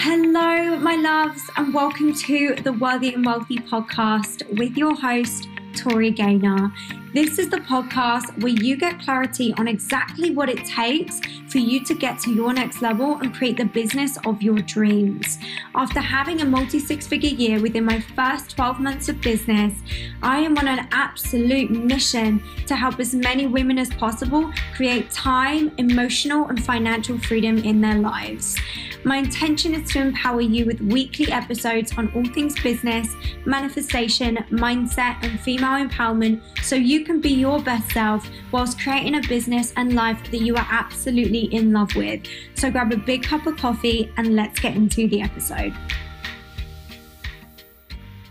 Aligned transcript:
Hello, 0.00 0.78
my 0.78 0.94
loves, 0.94 1.42
and 1.56 1.74
welcome 1.74 2.14
to 2.14 2.54
the 2.54 2.72
Worthy 2.72 3.14
and 3.14 3.26
Wealthy 3.26 3.56
podcast 3.56 4.46
with 4.56 4.76
your 4.76 4.94
host, 4.94 5.48
Tori 5.74 6.12
Gaynor. 6.12 6.72
This 7.12 7.36
is 7.40 7.50
the 7.50 7.56
podcast 7.56 8.40
where 8.40 8.52
you 8.52 8.76
get 8.76 9.00
clarity 9.00 9.52
on 9.58 9.66
exactly 9.66 10.30
what 10.30 10.48
it 10.48 10.64
takes 10.64 11.20
for 11.50 11.58
you 11.58 11.84
to 11.84 11.94
get 11.94 12.18
to 12.20 12.32
your 12.32 12.52
next 12.52 12.82
level 12.82 13.18
and 13.18 13.34
create 13.34 13.56
the 13.56 13.64
business 13.64 14.18
of 14.26 14.42
your 14.42 14.58
dreams. 14.58 15.38
After 15.74 16.00
having 16.00 16.40
a 16.40 16.44
multi 16.44 16.78
six 16.78 17.06
figure 17.06 17.30
year 17.30 17.60
within 17.60 17.84
my 17.84 18.00
first 18.00 18.50
12 18.50 18.80
months 18.80 19.08
of 19.08 19.20
business, 19.20 19.74
I 20.22 20.38
am 20.40 20.56
on 20.58 20.68
an 20.68 20.88
absolute 20.92 21.70
mission 21.70 22.42
to 22.66 22.76
help 22.76 23.00
as 23.00 23.14
many 23.14 23.46
women 23.46 23.78
as 23.78 23.90
possible 23.90 24.52
create 24.74 25.10
time, 25.10 25.72
emotional, 25.78 26.46
and 26.48 26.62
financial 26.62 27.18
freedom 27.18 27.58
in 27.58 27.80
their 27.80 27.98
lives. 27.98 28.56
My 29.04 29.18
intention 29.18 29.74
is 29.74 29.90
to 29.92 30.00
empower 30.00 30.40
you 30.40 30.66
with 30.66 30.80
weekly 30.80 31.30
episodes 31.30 31.96
on 31.96 32.12
all 32.14 32.24
things 32.24 32.60
business, 32.60 33.14
manifestation, 33.46 34.36
mindset, 34.50 35.16
and 35.22 35.38
female 35.40 35.86
empowerment 35.86 36.42
so 36.62 36.74
you 36.74 37.04
can 37.04 37.20
be 37.20 37.30
your 37.30 37.60
best 37.60 37.90
self 37.92 38.28
whilst 38.50 38.80
creating 38.80 39.14
a 39.14 39.28
business 39.28 39.72
and 39.76 39.94
life 39.94 40.20
that 40.30 40.40
you 40.40 40.56
are 40.56 40.66
absolutely 40.70 41.37
in 41.44 41.72
love 41.72 41.94
with. 41.94 42.26
So 42.54 42.70
grab 42.70 42.92
a 42.92 42.96
big 42.96 43.22
cup 43.22 43.46
of 43.46 43.56
coffee 43.56 44.12
and 44.16 44.36
let's 44.36 44.60
get 44.60 44.76
into 44.76 45.08
the 45.08 45.20
episode. 45.22 45.72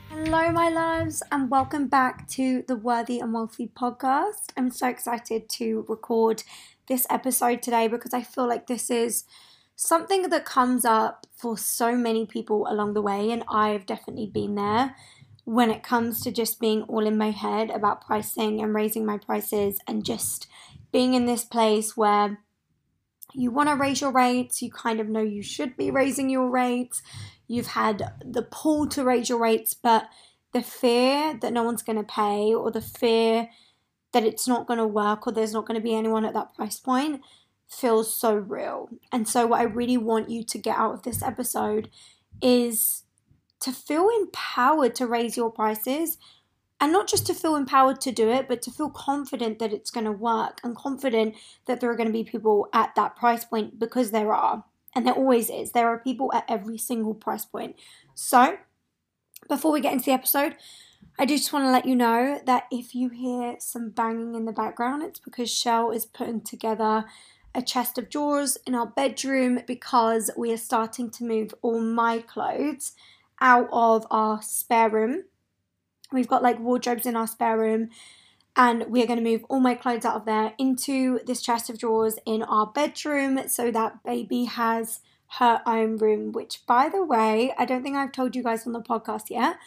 Hello, 0.09 0.52
my 0.52 0.70
loves, 0.70 1.23
and 1.31 1.49
welcome 1.49 1.88
back 1.88 2.27
to 2.30 2.63
the 2.67 2.75
Worthy 2.75 3.20
and 3.20 3.33
Wealthy 3.33 3.71
podcast. 3.80 4.52
I'm 4.57 4.71
so 4.71 4.88
excited 4.88 5.47
to 5.49 5.85
record 5.88 6.43
this 6.88 7.07
episode 7.09 7.61
today 7.61 7.88
because 7.88 8.13
I 8.13 8.23
feel 8.23 8.47
like 8.47 8.67
this 8.67 8.89
is 8.89 9.23
something 9.75 10.30
that 10.30 10.44
comes 10.44 10.83
up 10.83 11.27
for 11.36 11.58
so 11.58 11.95
many 11.95 12.25
people 12.25 12.67
along 12.67 12.94
the 12.94 13.02
way, 13.02 13.31
and 13.31 13.44
I've 13.47 13.86
definitely 13.86 14.25
been 14.25 14.55
there 14.55 14.95
when 15.45 15.71
it 15.71 15.81
comes 15.81 16.21
to 16.23 16.31
just 16.31 16.59
being 16.59 16.81
all 16.83 17.08
in 17.08 17.17
my 17.17 17.31
head 17.31 17.69
about 17.69 18.05
pricing 18.05 18.61
and 18.61 18.75
raising 18.75 19.05
my 19.05 19.17
prices 19.17 19.80
and 19.88 20.03
just 20.03 20.47
being 20.92 21.14
in 21.14 21.25
this 21.25 21.45
place 21.45 21.95
where 21.95 22.39
you 23.33 23.52
want 23.52 23.70
to 23.70 23.75
raise 23.75 24.02
your 24.02 24.11
rates, 24.11 24.61
you 24.61 24.72
kind 24.72 25.00
of 25.00 25.09
know 25.09 25.22
you 25.22 25.44
should 25.44 25.75
be 25.78 25.92
raising 25.92 26.30
your 26.30 26.50
rates, 26.50 27.02
you've 27.47 27.67
had 27.67 28.14
the 28.23 28.44
pull 28.44 28.88
to 28.88 29.03
raise 29.03 29.30
your 29.30 29.39
rates, 29.39 29.73
but 29.73 30.09
the 30.53 30.61
fear 30.61 31.38
that 31.42 31.53
no 31.53 31.64
one's 31.64 31.83
going 31.83 31.98
to 31.98 32.03
pay 32.03 32.53
or 32.53 32.72
the 32.72 32.81
fear 32.81 33.50
that 34.14 34.23
it's 34.23 34.48
not 34.48 34.66
going 34.66 34.80
to 34.80 34.88
work 34.88 35.28
or 35.28 35.33
there's 35.33 35.53
not 35.53 35.66
going 35.66 35.80
to 35.80 35.83
be 35.83 35.95
anyone 35.95 36.25
at 36.25 36.33
that 36.33 36.53
price 36.55 36.80
point 36.80 37.22
feels 37.67 38.14
so 38.14 38.36
real. 38.36 38.89
And 39.11 39.28
so, 39.28 39.45
what 39.48 39.59
I 39.59 39.64
really 39.64 39.98
want 39.98 40.30
you 40.30 40.44
to 40.44 40.58
get 40.58 40.78
out 40.78 40.94
of 40.94 41.03
this 41.03 41.22
episode 41.22 41.89
is 42.42 43.03
to 43.59 43.72
feel 43.72 44.09
empowered 44.22 44.95
to 44.95 45.08
raise 45.08 45.36
your 45.36 45.52
prices 45.52 46.17
and 46.80 46.92
not 46.92 47.08
just 47.08 47.25
to 47.28 47.33
feel 47.33 47.56
empowered 47.56 48.00
to 48.02 48.11
do 48.11 48.30
it, 48.30 48.47
but 48.47 48.61
to 48.64 48.72
feel 48.72 48.89
confident 48.89 49.59
that 49.59 49.73
it's 49.73 49.92
going 49.92 50.06
to 50.06 50.11
work 50.11 50.59
and 50.64 50.75
confident 50.75 51.36
that 51.66 51.80
there 51.80 51.89
are 51.89 51.95
going 51.95 52.08
to 52.08 52.14
be 52.14 52.23
people 52.23 52.67
at 52.73 52.94
that 52.95 53.16
price 53.16 53.45
point 53.45 53.80
because 53.80 54.11
there 54.11 54.33
are. 54.33 54.64
And 54.95 55.05
there 55.05 55.14
always 55.14 55.50
is. 55.50 55.72
There 55.72 55.88
are 55.88 56.00
people 56.00 56.31
at 56.33 56.45
every 56.48 56.78
single 56.78 57.14
price 57.14 57.45
point. 57.45 57.75
So, 58.16 58.58
before 59.48 59.72
we 59.72 59.81
get 59.81 59.94
into 59.94 60.05
the 60.05 60.11
episode, 60.11 60.55
I 61.20 61.25
do 61.25 61.36
just 61.36 61.53
want 61.53 61.66
to 61.66 61.72
let 61.72 61.86
you 61.86 61.95
know 61.95 62.42
that 62.45 62.66
if 62.72 62.94
you 62.94 63.09
hear 63.09 63.55
some 63.59 63.89
banging 63.89 64.36
in 64.36 64.45
the 64.45 64.52
background, 64.52 65.03
it's 65.03 65.20
because 65.20 65.52
Shell 65.52 65.92
is 65.92 66.05
putting 66.05 66.42
together 66.42 67.05
a 67.55 67.61
chest 67.61 67.98
of 67.98 68.09
drawers 68.09 68.58
in 68.67 68.75
our 68.75 68.86
bedroom 68.86 69.59
because 69.66 70.30
we 70.38 70.53
are 70.53 70.58
starting 70.58 71.09
to 71.09 71.23
move 71.23 71.55
all 71.64 71.81
my 71.81 72.20
clothes 72.20 72.94
out 73.42 73.67
of 73.72 74.05
our 74.11 74.42
spare 74.44 74.89
room. 74.89 75.23
We've 76.12 76.28
got 76.28 76.44
like 76.44 76.60
wardrobes 76.60 77.06
in 77.06 77.16
our 77.16 77.28
spare 77.28 77.58
room, 77.58 77.90
and 78.56 78.86
we're 78.88 79.08
going 79.08 79.23
to 79.23 79.30
move 79.30 79.45
all 79.50 79.60
my 79.60 79.76
clothes 79.76 80.06
out 80.06 80.16
of 80.16 80.26
there 80.26 80.54
into 80.58 81.20
this 81.26 81.42
chest 81.42 81.70
of 81.70 81.78
drawers 81.78 82.18
in 82.26 82.44
our 82.44 82.68
bedroom 82.68 83.48
so 83.48 83.72
that 83.72 84.04
baby 84.04 84.45
has 84.45 85.02
her 85.40 85.62
own 85.66 85.98
room. 85.98 86.32
Which, 86.32 86.66
by 86.66 86.90
the 86.90 87.04
way, 87.04 87.54
I 87.58 87.66
don't 87.66 87.84
think 87.84 87.95
I've 87.95 88.12
told 88.12 88.36
you 88.36 88.44
guys 88.44 88.66
on 88.66 88.73
the 88.73 88.82
podcast 88.82 89.30
yet, 89.30 89.58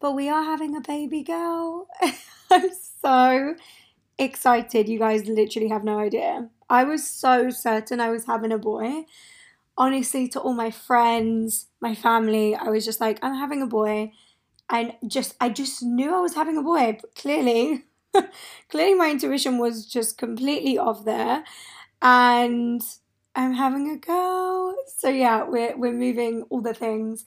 but 0.00 0.12
we 0.12 0.28
are 0.28 0.44
having 0.44 0.76
a 0.76 0.80
baby 0.80 1.22
girl. 1.22 1.88
I'm 2.50 2.70
so 3.02 3.56
excited. 4.18 4.88
You 4.88 4.98
guys 4.98 5.26
literally 5.26 5.68
have 5.68 5.84
no 5.84 5.98
idea. 5.98 6.48
I 6.68 6.84
was 6.84 7.06
so 7.06 7.50
certain 7.50 8.00
I 8.00 8.10
was 8.10 8.26
having 8.26 8.52
a 8.52 8.58
boy. 8.58 9.06
Honestly, 9.78 10.26
to 10.28 10.40
all 10.40 10.54
my 10.54 10.70
friends, 10.70 11.66
my 11.80 11.94
family, 11.94 12.54
I 12.54 12.68
was 12.70 12.84
just 12.84 13.00
like, 13.00 13.18
I'm 13.22 13.34
having 13.34 13.62
a 13.62 13.66
boy. 13.66 14.12
And 14.68 14.94
just, 15.06 15.34
I 15.40 15.48
just 15.48 15.82
knew 15.82 16.14
I 16.14 16.20
was 16.20 16.34
having 16.34 16.56
a 16.56 16.62
boy, 16.62 16.98
but 17.00 17.14
clearly, 17.14 17.84
clearly 18.68 18.94
my 18.94 19.10
intuition 19.10 19.58
was 19.58 19.86
just 19.86 20.18
completely 20.18 20.76
off 20.78 21.04
there. 21.04 21.44
And 22.02 22.82
I'm 23.34 23.54
having 23.54 23.90
a 23.90 23.96
girl. 23.96 24.74
So 24.96 25.08
yeah, 25.08 25.44
we're, 25.44 25.76
we're 25.76 25.92
moving 25.92 26.42
all 26.50 26.60
the 26.60 26.74
things, 26.74 27.24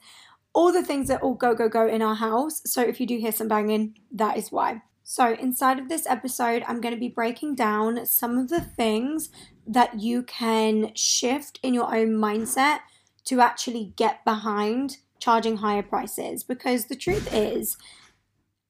all 0.52 0.72
the 0.72 0.84
things 0.84 1.08
that 1.08 1.22
all 1.22 1.34
go, 1.34 1.54
go, 1.54 1.68
go 1.68 1.86
in 1.86 2.02
our 2.02 2.16
house. 2.16 2.60
So 2.66 2.82
if 2.82 3.00
you 3.00 3.06
do 3.06 3.18
hear 3.18 3.32
some 3.32 3.48
banging, 3.48 3.98
that 4.12 4.36
is 4.36 4.52
why. 4.52 4.82
So, 5.10 5.34
inside 5.34 5.80
of 5.80 5.88
this 5.88 6.06
episode, 6.06 6.62
I'm 6.68 6.80
going 6.80 6.94
to 6.94 7.00
be 7.00 7.08
breaking 7.08 7.56
down 7.56 8.06
some 8.06 8.38
of 8.38 8.48
the 8.48 8.60
things 8.60 9.28
that 9.66 9.98
you 9.98 10.22
can 10.22 10.94
shift 10.94 11.58
in 11.64 11.74
your 11.74 11.92
own 11.92 12.10
mindset 12.10 12.78
to 13.24 13.40
actually 13.40 13.92
get 13.96 14.24
behind 14.24 14.98
charging 15.20 15.58
higher 15.58 15.82
prices. 15.82 16.42
Because 16.42 16.86
the 16.86 16.96
truth 16.96 17.32
is, 17.32 17.76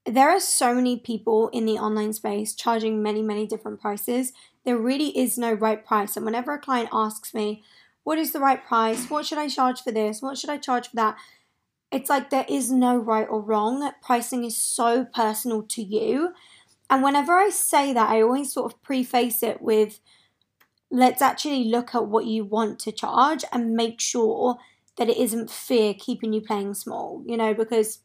there 0.04 0.28
are 0.28 0.40
so 0.40 0.74
many 0.74 0.98
people 0.98 1.48
in 1.48 1.66
the 1.66 1.78
online 1.78 2.12
space 2.12 2.54
charging 2.54 3.02
many, 3.02 3.22
many 3.22 3.46
different 3.46 3.80
prices. 3.80 4.32
There 4.64 4.78
really 4.78 5.16
is 5.16 5.38
no 5.38 5.52
right 5.52 5.84
price. 5.84 6.16
And 6.16 6.26
whenever 6.26 6.52
a 6.52 6.58
client 6.58 6.90
asks 6.92 7.32
me, 7.32 7.62
what 8.02 8.18
is 8.18 8.32
the 8.32 8.40
right 8.40 8.64
price? 8.64 9.08
What 9.08 9.26
should 9.26 9.38
I 9.38 9.48
charge 9.48 9.82
for 9.82 9.92
this? 9.92 10.20
What 10.20 10.36
should 10.36 10.50
I 10.50 10.58
charge 10.58 10.88
for 10.88 10.96
that? 10.96 11.16
It's 11.92 12.08
like 12.10 12.30
there 12.30 12.46
is 12.48 12.70
no 12.70 12.96
right 12.96 13.26
or 13.28 13.40
wrong. 13.40 13.90
Pricing 14.02 14.44
is 14.44 14.56
so 14.56 15.04
personal 15.04 15.62
to 15.62 15.82
you. 15.82 16.32
And 16.88 17.02
whenever 17.02 17.34
I 17.36 17.50
say 17.50 17.92
that, 17.92 18.10
I 18.10 18.22
always 18.22 18.52
sort 18.52 18.72
of 18.72 18.82
preface 18.82 19.42
it 19.42 19.60
with 19.60 20.00
let's 20.90 21.22
actually 21.22 21.64
look 21.64 21.94
at 21.94 22.06
what 22.06 22.26
you 22.26 22.44
want 22.44 22.78
to 22.80 22.92
charge 22.92 23.44
and 23.52 23.76
make 23.76 24.00
sure 24.00 24.58
that 25.00 25.08
it 25.08 25.16
isn't 25.16 25.50
fear 25.50 25.94
keeping 25.94 26.34
you 26.34 26.42
playing 26.42 26.74
small, 26.74 27.22
you 27.26 27.34
know, 27.34 27.54
because 27.54 28.00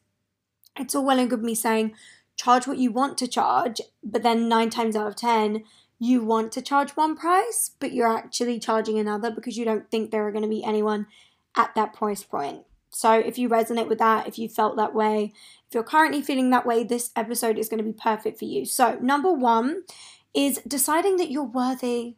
it's 0.78 0.94
all 0.94 1.04
well 1.04 1.18
and 1.18 1.28
good 1.28 1.42
me 1.42 1.54
saying 1.54 1.92
charge 2.36 2.66
what 2.66 2.78
you 2.78 2.90
want 2.90 3.18
to 3.18 3.28
charge, 3.28 3.82
but 4.02 4.22
then 4.22 4.48
nine 4.48 4.70
times 4.70 4.96
out 4.96 5.06
of 5.06 5.14
ten, 5.14 5.62
you 5.98 6.24
want 6.24 6.52
to 6.52 6.62
charge 6.62 6.92
one 6.92 7.14
price, 7.14 7.72
but 7.80 7.92
you're 7.92 8.08
actually 8.08 8.58
charging 8.58 8.98
another 8.98 9.30
because 9.30 9.58
you 9.58 9.64
don't 9.66 9.90
think 9.90 10.10
there 10.10 10.26
are 10.26 10.32
going 10.32 10.42
to 10.42 10.48
be 10.48 10.64
anyone 10.64 11.06
at 11.54 11.74
that 11.74 11.92
price 11.92 12.22
point. 12.22 12.62
So 12.88 13.12
if 13.12 13.36
you 13.36 13.50
resonate 13.50 13.90
with 13.90 13.98
that, 13.98 14.26
if 14.26 14.38
you 14.38 14.48
felt 14.48 14.76
that 14.76 14.94
way, 14.94 15.34
if 15.68 15.74
you're 15.74 15.82
currently 15.82 16.22
feeling 16.22 16.48
that 16.48 16.64
way, 16.64 16.82
this 16.82 17.10
episode 17.14 17.58
is 17.58 17.68
going 17.68 17.78
to 17.78 17.84
be 17.84 17.92
perfect 17.92 18.38
for 18.38 18.46
you. 18.46 18.64
So, 18.64 18.98
number 19.02 19.30
one 19.30 19.82
is 20.32 20.62
deciding 20.66 21.18
that 21.18 21.30
you're 21.30 21.44
worthy 21.44 22.16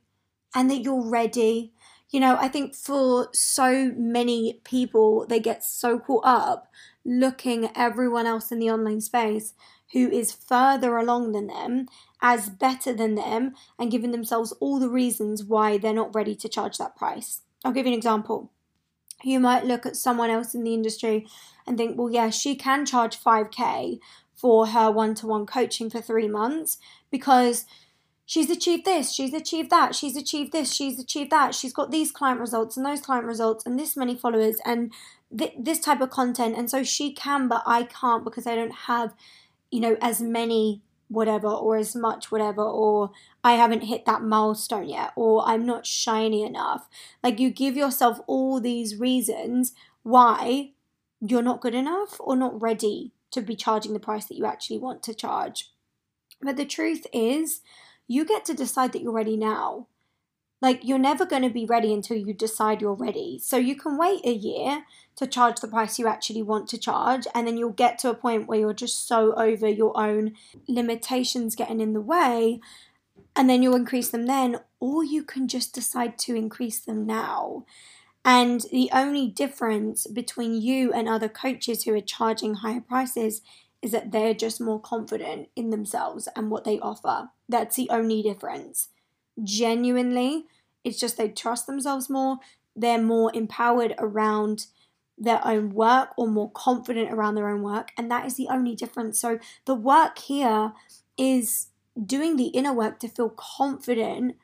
and 0.55 0.71
that 0.71 0.83
you're 0.83 1.05
ready. 1.05 1.73
You 2.11 2.21
know, 2.21 2.37
I 2.37 2.49
think 2.49 2.75
for 2.75 3.29
so 3.33 3.93
many 3.97 4.61
people, 4.65 5.27
they 5.27 5.41
get 5.41 5.63
so 5.63 5.99
caught 5.99 6.25
up 6.25 6.71
looking 7.05 7.67
at 7.67 7.73
everyone 7.77 8.27
else 8.27 8.51
in 8.51 8.59
the 8.59 8.71
online 8.71 9.01
space 9.01 9.55
who 9.93 10.11
is 10.11 10.33
further 10.33 10.97
along 10.97 11.33
than 11.33 11.47
them 11.47 11.87
as 12.21 12.51
better 12.51 12.93
than 12.93 13.15
them 13.15 13.55
and 13.79 13.91
giving 13.91 14.11
themselves 14.11 14.53
all 14.61 14.79
the 14.79 14.89
reasons 14.89 15.45
why 15.45 15.79
they're 15.79 15.93
not 15.95 16.15
ready 16.15 16.35
to 16.35 16.49
charge 16.49 16.79
that 16.79 16.97
price. 16.97 17.43
I'll 17.65 17.73
give 17.73 17.87
you 17.87 17.93
an 17.93 17.99
example 17.99 18.51
you 19.25 19.41
might 19.41 19.65
look 19.65 19.85
at 19.85 19.97
someone 19.97 20.31
else 20.31 20.55
in 20.55 20.65
the 20.65 20.75
industry 20.75 21.27
and 21.67 21.77
think, 21.77 21.99
well, 21.99 22.11
yeah, 22.11 22.31
she 22.31 22.55
can 22.55 22.87
charge 22.87 23.19
5K 23.19 23.99
for 24.35 24.69
her 24.69 24.91
one 24.91 25.15
to 25.17 25.27
one 25.27 25.47
coaching 25.47 25.91
for 25.91 26.01
three 26.01 26.29
months 26.29 26.79
because 27.11 27.67
she's 28.29 28.51
achieved 28.51 28.85
this, 28.85 29.11
she's 29.11 29.33
achieved 29.33 29.71
that, 29.71 29.95
she's 29.95 30.15
achieved 30.15 30.53
this, 30.53 30.71
she's 30.71 31.01
achieved 31.01 31.31
that, 31.31 31.55
she's 31.55 31.73
got 31.73 31.91
these 31.91 32.13
client 32.13 32.39
results 32.39 32.77
and 32.77 32.85
those 32.85 33.01
client 33.01 33.25
results 33.25 33.65
and 33.65 33.79
this 33.79 33.97
many 33.97 34.15
followers 34.15 34.59
and 34.67 34.93
th- 35.37 35.55
this 35.59 35.81
type 35.81 36.03
of 36.03 36.11
content. 36.11 36.55
And 36.55 36.71
so 36.71 36.85
she 36.85 37.11
can, 37.11 37.49
but 37.49 37.63
I 37.67 37.85
can't 37.85 38.25
because 38.25 38.47
I 38.47 38.55
don't 38.55 38.75
have, 38.87 39.15
you 39.71 39.81
know, 39.81 39.97
as 40.03 40.21
many 40.21 40.83
whatever 41.09 41.49
or 41.49 41.79
as 41.79 41.97
much 41.97 42.31
whatever 42.31 42.63
or 42.63 43.13
I 43.43 43.55
haven't 43.55 43.85
hit 43.85 44.05
that 44.05 44.21
milestone 44.21 44.91
yet 44.91 45.13
or 45.17 45.43
I'm 45.49 45.65
not 45.65 45.87
shiny 45.87 46.43
enough. 46.43 46.87
Like 47.23 47.41
you 47.41 47.49
give 47.49 47.79
yourself 47.79 48.21
all 48.27 48.61
these 48.61 49.01
reasons 49.01 49.73
why 50.03 50.73
you're 51.19 51.41
not 51.41 51.63
good 51.63 51.75
enough 51.75 52.21
or 52.21 52.37
not 52.37 52.61
ready 52.61 53.13
to 53.31 53.41
be 53.41 53.57
charging 53.57 53.95
the 53.95 54.01
price 54.01 54.27
that 54.27 54.37
you 54.37 54.45
actually 54.45 54.79
want 54.79 55.03
to 55.05 55.15
charge. 55.15 55.71
But 56.43 56.57
the 56.57 56.67
truth 56.67 57.07
is, 57.11 57.63
you 58.09 58.25
get 58.25 58.45
to 58.47 58.55
decide 58.55 58.93
that 58.93 59.03
you're 59.03 59.13
ready 59.13 59.37
now. 59.37 59.87
Like, 60.61 60.81
you're 60.83 60.99
never 60.99 61.25
going 61.25 61.43
to 61.43 61.51
be 61.51 61.67
ready 61.67 61.95
until 61.95 62.17
you 62.17 62.35
decide 62.35 62.81
you're 62.81 62.95
ready. 62.95 63.39
So, 63.41 63.59
you 63.59 63.77
can 63.77 63.97
wait 63.97 64.27
a 64.27 64.33
year 64.33 64.85
to 65.15 65.27
charge 65.27 65.61
the 65.61 65.69
price 65.69 66.01
you 66.01 66.09
actually 66.09 66.43
want 66.43 66.69
to 66.71 66.79
charge, 66.79 67.29
and 67.33 67.47
then 67.47 67.57
you'll 67.57 67.71
get 67.71 67.99
to 68.01 68.11
a 68.11 68.15
point 68.15 68.49
where 68.49 68.59
you're 68.59 68.73
just 68.73 69.07
so 69.07 69.35
over 69.35 69.69
your 69.69 69.97
own 69.97 70.33
limitations 70.67 71.55
getting 71.55 71.81
in 71.81 71.93
the 71.93 72.01
way, 72.01 72.61
and 73.37 73.49
then 73.49 73.63
you'll 73.63 73.77
increase 73.77 74.11
them 74.11 74.27
then, 74.27 74.59
or 74.81 75.05
you 75.05 75.23
can 75.23 75.47
just 75.47 75.73
decide 75.73 76.19
to 76.19 76.35
increase 76.35 76.81
them 76.81 77.07
now. 77.07 77.65
And 78.25 78.63
the 78.73 78.91
only 78.93 79.29
difference 79.29 80.07
between 80.09 80.61
you 80.61 80.93
and 80.93 81.09
other 81.09 81.29
coaches 81.29 81.85
who 81.85 81.95
are 81.95 82.01
charging 82.01 82.55
higher 82.55 82.81
prices 82.81 83.43
is 83.83 83.93
that 83.93 84.11
they're 84.11 84.35
just 84.35 84.61
more 84.61 84.81
confident 84.81 85.49
in 85.55 85.71
themselves 85.71 86.29
and 86.35 86.51
what 86.51 86.65
they 86.65 86.79
offer. 86.81 87.31
That's 87.49 87.77
the 87.77 87.89
only 87.91 88.23
difference. 88.23 88.89
Genuinely, 89.43 90.47
it's 90.85 90.99
just 90.99 91.17
they 91.17 91.29
trust 91.29 91.67
themselves 91.67 92.11
more, 92.11 92.39
they're 92.75 93.03
more 93.03 93.31
empowered 93.35 93.95
around 93.99 94.67
their 95.17 95.45
own 95.47 95.71
work 95.71 96.11
or 96.17 96.29
more 96.29 96.51
confident 96.53 97.13
around 97.13 97.35
their 97.35 97.49
own 97.49 97.63
work, 97.63 97.91
and 97.97 98.11
that 98.11 98.27
is 98.27 98.35
the 98.35 98.49
only 98.49 98.75
difference. 98.75 99.21
So, 99.21 99.39
the 99.65 99.75
work 99.75 100.19
here 100.19 100.73
is 101.17 101.69
doing 102.05 102.37
the 102.37 102.49
inner 102.49 102.73
work 102.73 103.01
to 103.01 103.09
feel 103.09 103.31
confident 103.31 104.37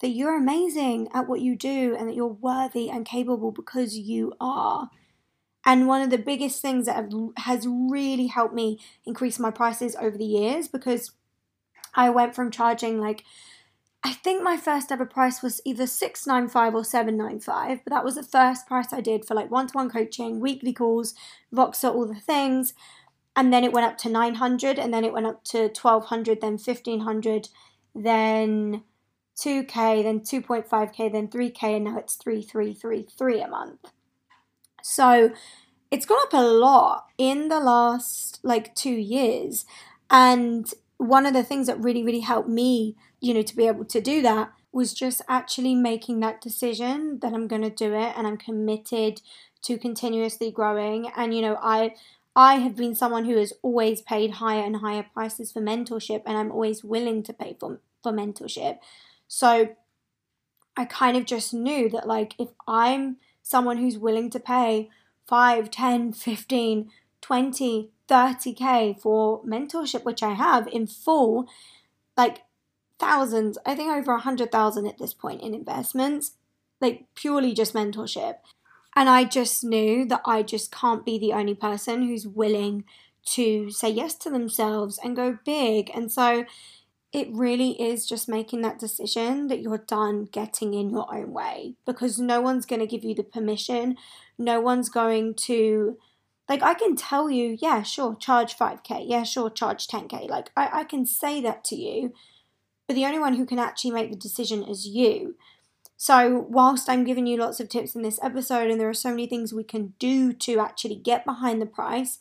that 0.00 0.08
you're 0.08 0.36
amazing 0.36 1.08
at 1.14 1.28
what 1.28 1.40
you 1.40 1.56
do 1.56 1.96
and 1.96 2.08
that 2.08 2.14
you're 2.14 2.26
worthy 2.26 2.90
and 2.90 3.06
capable 3.06 3.52
because 3.52 3.96
you 3.96 4.32
are. 4.40 4.90
And 5.66 5.88
one 5.88 6.00
of 6.00 6.10
the 6.10 6.18
biggest 6.18 6.62
things 6.62 6.86
that 6.86 6.94
have, 6.94 7.10
has 7.38 7.66
really 7.66 8.28
helped 8.28 8.54
me 8.54 8.78
increase 9.04 9.40
my 9.40 9.50
prices 9.50 9.96
over 9.96 10.16
the 10.16 10.24
years 10.24 10.68
because 10.68 11.10
I 11.94 12.08
went 12.08 12.36
from 12.36 12.52
charging 12.52 13.00
like 13.00 13.24
I 14.04 14.12
think 14.12 14.40
my 14.40 14.56
first 14.56 14.92
ever 14.92 15.04
price 15.04 15.42
was 15.42 15.60
either 15.64 15.88
695 15.88 16.76
or 16.76 16.84
795, 16.84 17.80
but 17.82 17.90
that 17.92 18.04
was 18.04 18.14
the 18.14 18.22
first 18.22 18.68
price 18.68 18.92
I 18.92 19.00
did 19.00 19.24
for 19.24 19.34
like 19.34 19.50
one-to-one 19.50 19.90
coaching, 19.90 20.38
weekly 20.38 20.72
calls, 20.72 21.12
Voxer, 21.52 21.92
all 21.92 22.06
the 22.06 22.14
things. 22.14 22.72
And 23.34 23.52
then 23.52 23.64
it 23.64 23.72
went 23.72 23.86
up 23.86 23.98
to 23.98 24.08
900 24.08 24.78
and 24.78 24.94
then 24.94 25.04
it 25.04 25.12
went 25.12 25.26
up 25.26 25.42
to 25.46 25.62
1200, 25.62 26.40
then 26.40 26.52
1500, 26.52 27.48
then 27.96 28.84
2k, 29.36 30.02
then 30.04 30.20
2.5k, 30.20 31.10
then 31.10 31.26
3k 31.26 31.62
and 31.64 31.84
now 31.86 31.98
it's 31.98 32.14
3333 32.14 33.40
a 33.40 33.48
month. 33.48 33.90
So 34.86 35.32
it's 35.90 36.06
gone 36.06 36.18
up 36.22 36.32
a 36.32 36.46
lot 36.46 37.06
in 37.18 37.48
the 37.48 37.60
last 37.60 38.40
like 38.42 38.74
two 38.74 38.90
years. 38.90 39.64
And 40.10 40.72
one 40.98 41.26
of 41.26 41.34
the 41.34 41.42
things 41.42 41.66
that 41.66 41.82
really, 41.82 42.02
really 42.02 42.20
helped 42.20 42.48
me, 42.48 42.96
you 43.20 43.34
know, 43.34 43.42
to 43.42 43.56
be 43.56 43.66
able 43.66 43.84
to 43.86 44.00
do 44.00 44.22
that 44.22 44.52
was 44.72 44.94
just 44.94 45.22
actually 45.28 45.74
making 45.74 46.20
that 46.20 46.40
decision 46.40 47.18
that 47.20 47.32
I'm 47.32 47.48
going 47.48 47.62
to 47.62 47.70
do 47.70 47.94
it 47.94 48.14
and 48.16 48.26
I'm 48.26 48.36
committed 48.36 49.22
to 49.62 49.78
continuously 49.78 50.50
growing. 50.50 51.10
And, 51.16 51.34
you 51.34 51.42
know, 51.42 51.58
I. 51.60 51.94
I 52.38 52.56
have 52.56 52.76
been 52.76 52.94
someone 52.94 53.24
who 53.24 53.38
has 53.38 53.54
always 53.62 54.02
paid 54.02 54.32
higher 54.32 54.62
and 54.62 54.76
higher 54.76 55.06
prices 55.14 55.52
for 55.52 55.62
mentorship, 55.62 56.20
and 56.26 56.36
I'm 56.36 56.52
always 56.52 56.84
willing 56.84 57.22
to 57.22 57.32
pay 57.32 57.56
for, 57.58 57.80
for 58.02 58.12
mentorship. 58.12 58.76
So 59.26 59.70
I 60.76 60.84
kind 60.84 61.16
of 61.16 61.24
just 61.24 61.54
knew 61.54 61.88
that, 61.88 62.06
like, 62.06 62.34
if 62.38 62.50
I'm 62.68 63.16
someone 63.46 63.76
who's 63.76 63.96
willing 63.96 64.28
to 64.28 64.40
pay 64.40 64.90
5, 65.28 65.70
10, 65.70 66.12
15, 66.12 66.90
20, 67.20 67.90
30k 68.08 69.00
for 69.00 69.44
mentorship, 69.44 70.04
which 70.04 70.20
I 70.20 70.34
have 70.34 70.66
in 70.66 70.88
full, 70.88 71.46
like 72.16 72.42
thousands, 72.98 73.56
I 73.64 73.76
think 73.76 73.92
over 73.92 74.14
a 74.14 74.20
hundred 74.20 74.50
thousand 74.50 74.86
at 74.86 74.98
this 74.98 75.14
point 75.14 75.42
in 75.42 75.54
investments, 75.54 76.32
like 76.80 77.06
purely 77.14 77.54
just 77.54 77.72
mentorship. 77.72 78.38
And 78.96 79.08
I 79.08 79.22
just 79.22 79.62
knew 79.62 80.04
that 80.06 80.22
I 80.24 80.42
just 80.42 80.72
can't 80.72 81.06
be 81.06 81.16
the 81.16 81.32
only 81.32 81.54
person 81.54 82.02
who's 82.02 82.26
willing 82.26 82.84
to 83.26 83.70
say 83.70 83.90
yes 83.90 84.14
to 84.16 84.30
themselves 84.30 84.98
and 85.04 85.14
go 85.14 85.38
big. 85.44 85.90
And 85.94 86.10
so 86.10 86.46
it 87.16 87.32
really 87.32 87.70
is 87.82 88.04
just 88.04 88.28
making 88.28 88.60
that 88.60 88.78
decision 88.78 89.46
that 89.46 89.62
you're 89.62 89.78
done 89.78 90.26
getting 90.26 90.74
in 90.74 90.90
your 90.90 91.12
own 91.12 91.32
way 91.32 91.72
because 91.86 92.18
no 92.18 92.42
one's 92.42 92.66
going 92.66 92.80
to 92.80 92.86
give 92.86 93.04
you 93.04 93.14
the 93.14 93.22
permission. 93.22 93.96
No 94.36 94.60
one's 94.60 94.90
going 94.90 95.32
to, 95.46 95.96
like, 96.46 96.62
I 96.62 96.74
can 96.74 96.94
tell 96.94 97.30
you, 97.30 97.56
yeah, 97.58 97.82
sure, 97.82 98.16
charge 98.16 98.54
5K. 98.58 99.06
Yeah, 99.06 99.22
sure, 99.22 99.48
charge 99.48 99.86
10K. 99.86 100.28
Like, 100.28 100.50
I, 100.58 100.80
I 100.80 100.84
can 100.84 101.06
say 101.06 101.40
that 101.40 101.64
to 101.64 101.74
you, 101.74 102.12
but 102.86 102.96
the 102.96 103.06
only 103.06 103.18
one 103.18 103.36
who 103.36 103.46
can 103.46 103.58
actually 103.58 103.92
make 103.92 104.10
the 104.10 104.16
decision 104.18 104.62
is 104.62 104.86
you. 104.86 105.36
So, 105.96 106.46
whilst 106.50 106.86
I'm 106.90 107.04
giving 107.04 107.26
you 107.26 107.38
lots 107.38 107.60
of 107.60 107.70
tips 107.70 107.94
in 107.94 108.02
this 108.02 108.20
episode, 108.22 108.70
and 108.70 108.78
there 108.78 108.90
are 108.90 108.94
so 108.94 109.08
many 109.08 109.26
things 109.26 109.54
we 109.54 109.64
can 109.64 109.94
do 109.98 110.34
to 110.34 110.58
actually 110.58 110.96
get 110.96 111.24
behind 111.24 111.62
the 111.62 111.66
price, 111.66 112.18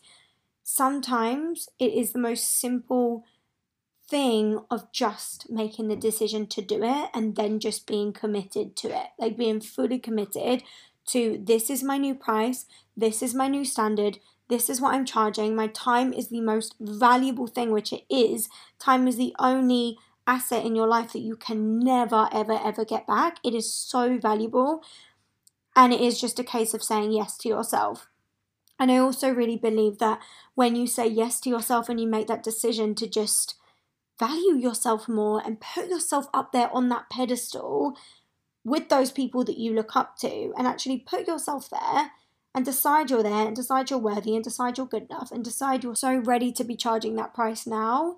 sometimes 0.64 1.68
it 1.80 1.92
is 1.92 2.14
the 2.14 2.20
most 2.20 2.58
simple 2.58 3.26
thing 4.08 4.60
of 4.70 4.92
just 4.92 5.50
making 5.50 5.88
the 5.88 5.96
decision 5.96 6.48
to 6.48 6.62
do 6.62 6.84
it 6.84 7.10
and 7.14 7.36
then 7.36 7.60
just 7.60 7.88
being 7.88 8.14
committed 8.14 8.76
to 8.78 8.88
it. 8.90 9.08
Like 9.18 9.38
being 9.38 9.62
fully 9.62 10.00
committed 10.00 10.64
to 11.08 11.42
this 11.44 11.70
is 11.70 11.84
my 11.84 11.98
new 11.98 12.16
price, 12.16 12.66
this 12.96 13.22
is 13.22 13.34
my 13.34 13.48
new 13.48 13.66
standard, 13.66 14.20
this 14.48 14.70
is 14.70 14.80
what 14.80 14.94
I'm 14.94 15.06
charging. 15.06 15.56
My 15.56 15.68
time 15.68 16.14
is 16.14 16.28
the 16.28 16.42
most 16.42 16.76
valuable 16.80 17.48
thing, 17.48 17.72
which 17.72 17.92
it 17.92 18.04
is. 18.10 18.48
Time 18.80 19.08
is 19.08 19.18
the 19.18 19.36
only 19.40 19.98
asset 20.28 20.66
in 20.66 20.76
your 20.76 20.88
life 20.88 21.14
that 21.14 21.20
you 21.20 21.36
can 21.36 21.80
never, 21.80 22.30
ever, 22.32 22.60
ever 22.64 22.86
get 22.86 23.08
back. 23.08 23.38
It 23.44 23.54
is 23.54 23.74
so 23.74 24.18
valuable. 24.20 24.84
And 25.76 25.94
it 25.94 26.00
is 26.00 26.22
just 26.22 26.40
a 26.40 26.44
case 26.44 26.74
of 26.74 26.84
saying 26.84 27.12
yes 27.12 27.38
to 27.40 27.50
yourself. 27.50 28.08
And 28.80 28.92
I 28.92 28.98
also 28.98 29.30
really 29.30 29.58
believe 29.58 29.98
that 30.00 30.20
when 30.54 30.76
you 30.76 30.86
say 30.86 31.08
yes 31.08 31.40
to 31.42 31.50
yourself 31.50 31.90
and 31.90 32.00
you 32.00 32.08
make 32.08 32.28
that 32.28 32.44
decision 32.44 32.94
to 32.96 33.08
just 33.08 33.56
value 34.20 34.56
yourself 34.56 35.08
more 35.08 35.42
and 35.44 35.60
put 35.60 35.88
yourself 35.88 36.28
up 36.34 36.52
there 36.52 36.70
on 36.74 36.90
that 36.90 37.10
pedestal 37.10 37.98
with 38.64 38.90
those 38.90 39.12
people 39.12 39.44
that 39.44 39.58
you 39.58 39.74
look 39.74 39.96
up 39.96 40.18
to 40.18 40.54
and 40.58 40.68
actually 40.68 40.98
put 40.98 41.28
yourself 41.28 41.70
there 41.70 42.12
and 42.54 42.66
decide 42.66 43.10
you're 43.10 43.22
there 43.22 43.48
and 43.48 43.56
decide 43.56 43.90
you're 43.90 44.00
worthy 44.00 44.34
and 44.34 44.44
decide 44.44 44.78
you're 44.78 44.88
good 44.88 45.08
enough 45.10 45.32
and 45.32 45.44
decide 45.44 45.84
you're 45.84 45.96
so 45.96 46.16
ready 46.16 46.52
to 46.52 46.64
be 46.64 46.76
charging 46.76 47.16
that 47.16 47.34
price 47.34 47.68
now, 47.68 48.18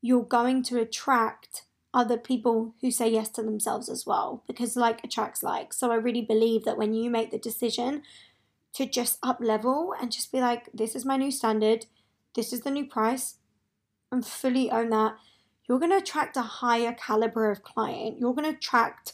you're 0.00 0.24
going 0.24 0.62
to 0.62 0.80
attract 0.80 1.62
other 1.92 2.16
people 2.16 2.74
who 2.80 2.90
say 2.90 3.08
yes 3.08 3.28
to 3.28 3.42
themselves 3.42 3.88
as 3.88 4.04
well 4.04 4.42
because 4.46 4.76
like 4.76 5.04
attracts 5.04 5.42
like. 5.42 5.72
So 5.72 5.92
I 5.92 5.96
really 5.96 6.22
believe 6.22 6.64
that 6.64 6.78
when 6.78 6.94
you 6.94 7.08
make 7.08 7.30
the 7.30 7.38
decision 7.38 8.02
to 8.72 8.86
just 8.86 9.18
up 9.22 9.38
level 9.40 9.94
and 10.00 10.10
just 10.10 10.32
be 10.32 10.40
like, 10.40 10.68
this 10.74 10.96
is 10.96 11.04
my 11.04 11.16
new 11.16 11.30
standard, 11.30 11.86
this 12.34 12.52
is 12.52 12.62
the 12.62 12.70
new 12.70 12.86
price, 12.86 13.36
and 14.14 14.26
fully 14.26 14.70
own 14.70 14.90
that, 14.90 15.16
you're 15.68 15.78
going 15.78 15.90
to 15.90 15.98
attract 15.98 16.36
a 16.36 16.42
higher 16.42 16.92
caliber 16.92 17.50
of 17.50 17.62
client. 17.62 18.18
You're 18.18 18.34
going 18.34 18.50
to 18.50 18.56
attract 18.56 19.12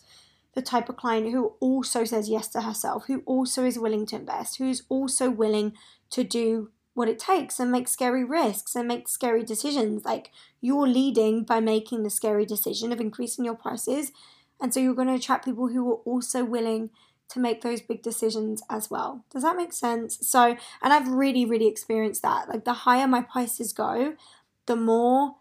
the 0.54 0.62
type 0.62 0.88
of 0.88 0.96
client 0.96 1.30
who 1.30 1.54
also 1.60 2.04
says 2.04 2.28
yes 2.28 2.48
to 2.48 2.62
herself, 2.62 3.04
who 3.06 3.22
also 3.24 3.64
is 3.64 3.78
willing 3.78 4.06
to 4.06 4.16
invest, 4.16 4.58
who's 4.58 4.82
also 4.88 5.30
willing 5.30 5.74
to 6.10 6.24
do 6.24 6.70
what 6.94 7.08
it 7.08 7.18
takes 7.18 7.60
and 7.60 7.70
make 7.70 7.86
scary 7.86 8.24
risks 8.24 8.74
and 8.74 8.88
make 8.88 9.08
scary 9.08 9.44
decisions. 9.44 10.04
Like 10.04 10.30
you're 10.60 10.88
leading 10.88 11.44
by 11.44 11.60
making 11.60 12.02
the 12.02 12.10
scary 12.10 12.44
decision 12.44 12.92
of 12.92 13.00
increasing 13.00 13.44
your 13.44 13.54
prices. 13.54 14.12
And 14.60 14.74
so 14.74 14.80
you're 14.80 14.94
going 14.94 15.08
to 15.08 15.14
attract 15.14 15.44
people 15.44 15.68
who 15.68 15.88
are 15.90 16.00
also 16.04 16.44
willing 16.44 16.90
to 17.28 17.38
make 17.38 17.62
those 17.62 17.80
big 17.80 18.02
decisions 18.02 18.60
as 18.68 18.90
well. 18.90 19.24
Does 19.32 19.44
that 19.44 19.56
make 19.56 19.72
sense? 19.72 20.18
So, 20.20 20.56
and 20.82 20.92
I've 20.92 21.08
really, 21.08 21.44
really 21.44 21.68
experienced 21.68 22.22
that. 22.22 22.48
Like 22.48 22.64
the 22.64 22.72
higher 22.72 23.06
my 23.06 23.22
prices 23.22 23.72
go, 23.72 24.14
the 24.66 24.76
more 24.76 25.36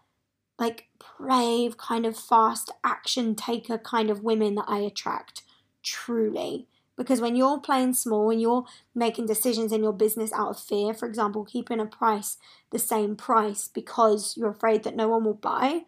like 0.58 0.88
brave, 1.18 1.78
kind 1.78 2.04
of 2.04 2.16
fast 2.16 2.70
action 2.84 3.34
taker 3.34 3.78
kind 3.78 4.10
of 4.10 4.22
women 4.22 4.54
that 4.56 4.66
I 4.68 4.78
attract, 4.78 5.42
truly. 5.82 6.66
Because 6.96 7.22
when 7.22 7.34
you're 7.34 7.58
playing 7.58 7.94
small 7.94 8.30
and 8.30 8.42
you're 8.42 8.66
making 8.94 9.24
decisions 9.24 9.72
in 9.72 9.82
your 9.82 9.94
business 9.94 10.34
out 10.34 10.50
of 10.50 10.60
fear, 10.60 10.92
for 10.92 11.08
example, 11.08 11.46
keeping 11.46 11.80
a 11.80 11.86
price 11.86 12.36
the 12.70 12.78
same 12.78 13.16
price 13.16 13.68
because 13.68 14.36
you're 14.36 14.50
afraid 14.50 14.84
that 14.84 14.96
no 14.96 15.08
one 15.08 15.24
will 15.24 15.32
buy, 15.32 15.84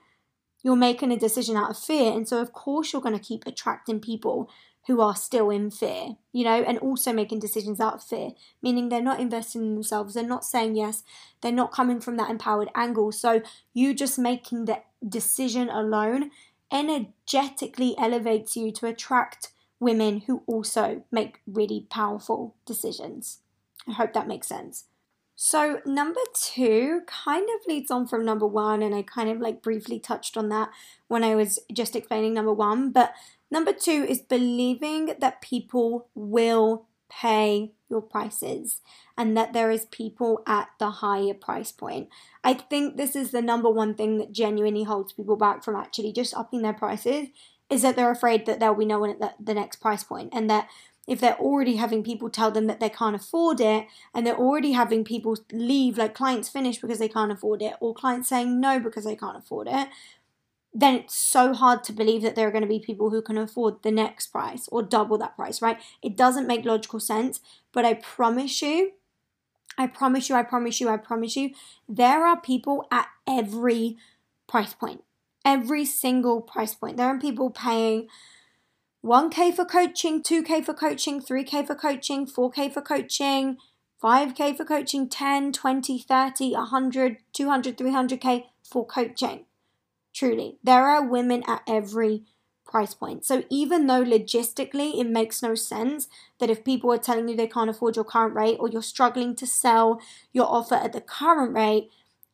you're 0.62 0.75
making 0.75 1.12
a 1.12 1.19
decision 1.19 1.55
out 1.55 1.71
of 1.71 1.79
fear. 1.79 2.12
And 2.12 2.27
so, 2.27 2.41
of 2.41 2.53
course, 2.53 2.93
you're 2.93 3.03
going 3.03 3.19
to 3.19 3.23
keep 3.23 3.47
attracting 3.47 4.01
people 4.01 4.49
who 4.87 5.01
are 5.01 5.15
still 5.15 5.51
in 5.51 5.71
fear, 5.71 6.17
you 6.33 6.45
know, 6.45 6.62
and 6.62 6.79
also 6.79 7.12
making 7.12 7.39
decisions 7.39 7.81
out 7.81 7.95
of 7.95 8.03
fear, 8.03 8.31
meaning 8.62 8.89
they're 8.89 9.01
not 9.01 9.21
investing 9.21 9.62
in 9.62 9.75
themselves, 9.75 10.15
they're 10.15 10.25
not 10.25 10.45
saying 10.45 10.75
yes, 10.75 11.05
they're 11.41 11.53
not 11.53 11.73
coming 11.73 12.01
from 12.01 12.17
that 12.17 12.31
empowered 12.31 12.71
angle. 12.75 13.12
So 13.12 13.43
you 13.73 13.95
just 13.95 14.19
making 14.19 14.65
the 14.65 14.83
decision 15.09 15.69
alone 15.69 16.31
energetically 16.73 17.95
elevates 17.99 18.57
you 18.57 18.73
to 18.73 18.87
attract 18.87 19.53
women 19.79 20.23
who 20.27 20.43
also 20.47 21.05
make 21.11 21.41
really 21.47 21.87
powerful 21.91 22.55
decisions. 22.65 23.41
I 23.89 23.93
hope 23.93 24.12
that 24.15 24.29
makes 24.29 24.47
sense. 24.47 24.85
So, 25.35 25.81
number 25.85 26.21
two 26.35 27.01
kind 27.07 27.49
of 27.57 27.67
leads 27.67 27.91
on 27.91 28.07
from 28.07 28.25
number 28.25 28.47
one, 28.47 28.83
and 28.83 28.95
I 28.95 29.03
kind 29.03 29.29
of 29.29 29.41
like 29.41 29.62
briefly 29.62 29.99
touched 29.99 30.37
on 30.37 30.51
that 30.51 30.71
when 31.09 31.25
I 31.25 31.35
was 31.35 31.59
just 31.73 31.97
explaining 31.97 32.35
number 32.35 32.53
one. 32.53 32.93
But 32.93 33.12
number 33.53 33.73
two 33.73 34.07
is 34.09 34.21
believing 34.21 35.15
that 35.21 35.43
people 35.43 36.09
will 36.15 36.87
pay 37.11 37.73
your 37.91 38.01
prices 38.01 38.81
and 39.19 39.37
that 39.37 39.53
there 39.53 39.71
is 39.71 39.85
people 39.87 40.43
at 40.47 40.71
the 40.79 40.91
higher 40.91 41.35
price 41.35 41.71
point. 41.71 42.09
I 42.43 42.55
think 42.55 42.97
this 42.97 43.15
is 43.15 43.31
the 43.31 43.43
number 43.43 43.71
one 43.71 43.95
thing 43.95 44.17
that 44.17 44.33
genuinely 44.33 44.85
holds 44.85 45.13
people 45.13 45.37
back 45.37 45.63
from 45.63 45.77
actually 45.77 46.13
just 46.13 46.35
upping 46.35 46.63
their 46.63 46.73
prices 46.73 47.29
is 47.69 47.83
that 47.83 47.97
they're 47.97 48.11
afraid 48.11 48.47
that 48.47 48.59
there'll 48.59 48.75
be 48.75 48.87
no 48.87 48.99
one 48.99 49.11
at 49.11 49.21
the, 49.21 49.33
the 49.39 49.55
next 49.55 49.77
price 49.77 50.03
point 50.03 50.31
and 50.33 50.49
that 50.49 50.69
if 51.07 51.21
they're 51.21 51.39
already 51.39 51.77
having 51.77 52.03
people 52.03 52.31
tell 52.31 52.51
them 52.51 52.67
that 52.69 52.81
they 52.81 52.89
can't 52.89 53.17
afford 53.17 53.61
it 53.61 53.87
and 54.15 54.27
they're 54.27 54.37
already 54.37 54.73
having 54.73 55.05
people 55.05 55.37
leave 55.53 55.99
like 55.99 56.15
clients 56.15 56.49
finish 56.49 56.79
because 56.79 56.99
they 56.99 57.09
can't 57.09 57.33
afford 57.33 57.61
it 57.61 57.75
or 57.81 57.93
clients 57.93 58.29
saying 58.29 58.61
no 58.61 58.79
because 58.79 59.05
they 59.05 59.17
can't 59.17 59.37
afford 59.37 59.69
it 59.71 59.89
then 60.75 60.95
it's 60.95 61.14
so 61.14 61.52
hard 61.52 61.85
to 61.85 61.93
believe 61.93 62.23
that 62.23 62.35
there 62.35 62.49
are 62.49 62.50
going 62.50 62.62
to 62.62 62.69
be 62.69 62.79
people 62.79 63.11
who 63.11 63.21
can 63.21 63.37
afford 63.37 63.83
the 63.83 63.91
next 63.91 64.29
price 64.29 64.69
or 64.73 64.83
double 64.83 65.19
that 65.19 65.37
price 65.37 65.61
right 65.61 65.79
it 66.02 66.17
doesn't 66.17 66.47
make 66.47 66.64
logical 66.64 67.00
sense 67.00 67.41
but 67.73 67.85
i 67.85 67.95
promise 67.95 68.62
you 68.62 68.93
i 69.76 69.87
promise 69.87 70.29
you 70.29 70.35
i 70.35 70.43
promise 70.43 70.81
you 70.81 70.88
i 70.88 70.97
promise 70.97 71.37
you 71.37 71.50
there 71.88 72.25
are 72.25 72.41
people 72.41 72.87
at 72.91 73.09
every 73.26 73.97
price 74.47 74.73
point 74.73 75.02
every 75.45 75.85
single 75.85 76.41
price 76.41 76.75
point 76.75 76.97
there 76.97 77.09
are 77.09 77.19
people 77.19 77.50
paying 77.50 78.09
1K 79.05 79.52
for 79.57 79.64
coaching, 79.64 80.23
2K 80.23 80.64
for 80.64 80.75
coaching, 80.75 81.21
3K 81.21 81.67
for 81.67 81.75
coaching, 81.75 82.25
4K 82.25 82.73
for 82.73 82.81
coaching, 82.81 83.57
5K 84.00 84.57
for 84.57 84.64
coaching, 84.64 85.09
10, 85.09 85.52
20, 85.52 85.99
30, 85.99 86.52
100, 86.52 87.17
200, 87.33 87.79
300K 87.79 88.45
for 88.62 88.87
coaching. 88.87 89.45
Truly, 90.12 90.59
there 90.62 90.87
are 90.87 91.04
women 91.07 91.42
at 91.47 91.62
every 91.66 92.25
price 92.66 92.95
point. 92.95 93.25
So 93.25 93.45
even 93.50 93.87
though 93.87 94.04
logistically 94.04 94.99
it 94.99 95.07
makes 95.07 95.42
no 95.42 95.54
sense 95.54 96.09
that 96.38 96.50
if 96.50 96.64
people 96.64 96.92
are 96.92 96.99
telling 96.99 97.28
you 97.28 97.37
they 97.37 97.47
can't 97.47 97.71
afford 97.71 97.97
your 97.97 98.04
current 98.04 98.35
rate 98.35 98.57
or 98.61 98.69
you're 98.69 98.83
struggling 98.83 99.35
to 99.37 99.47
sell 99.47 100.00
your 100.33 100.47
offer 100.47 100.75
at 100.75 100.92
the 100.92 101.00
current 101.00 101.54
rate, 101.54 101.90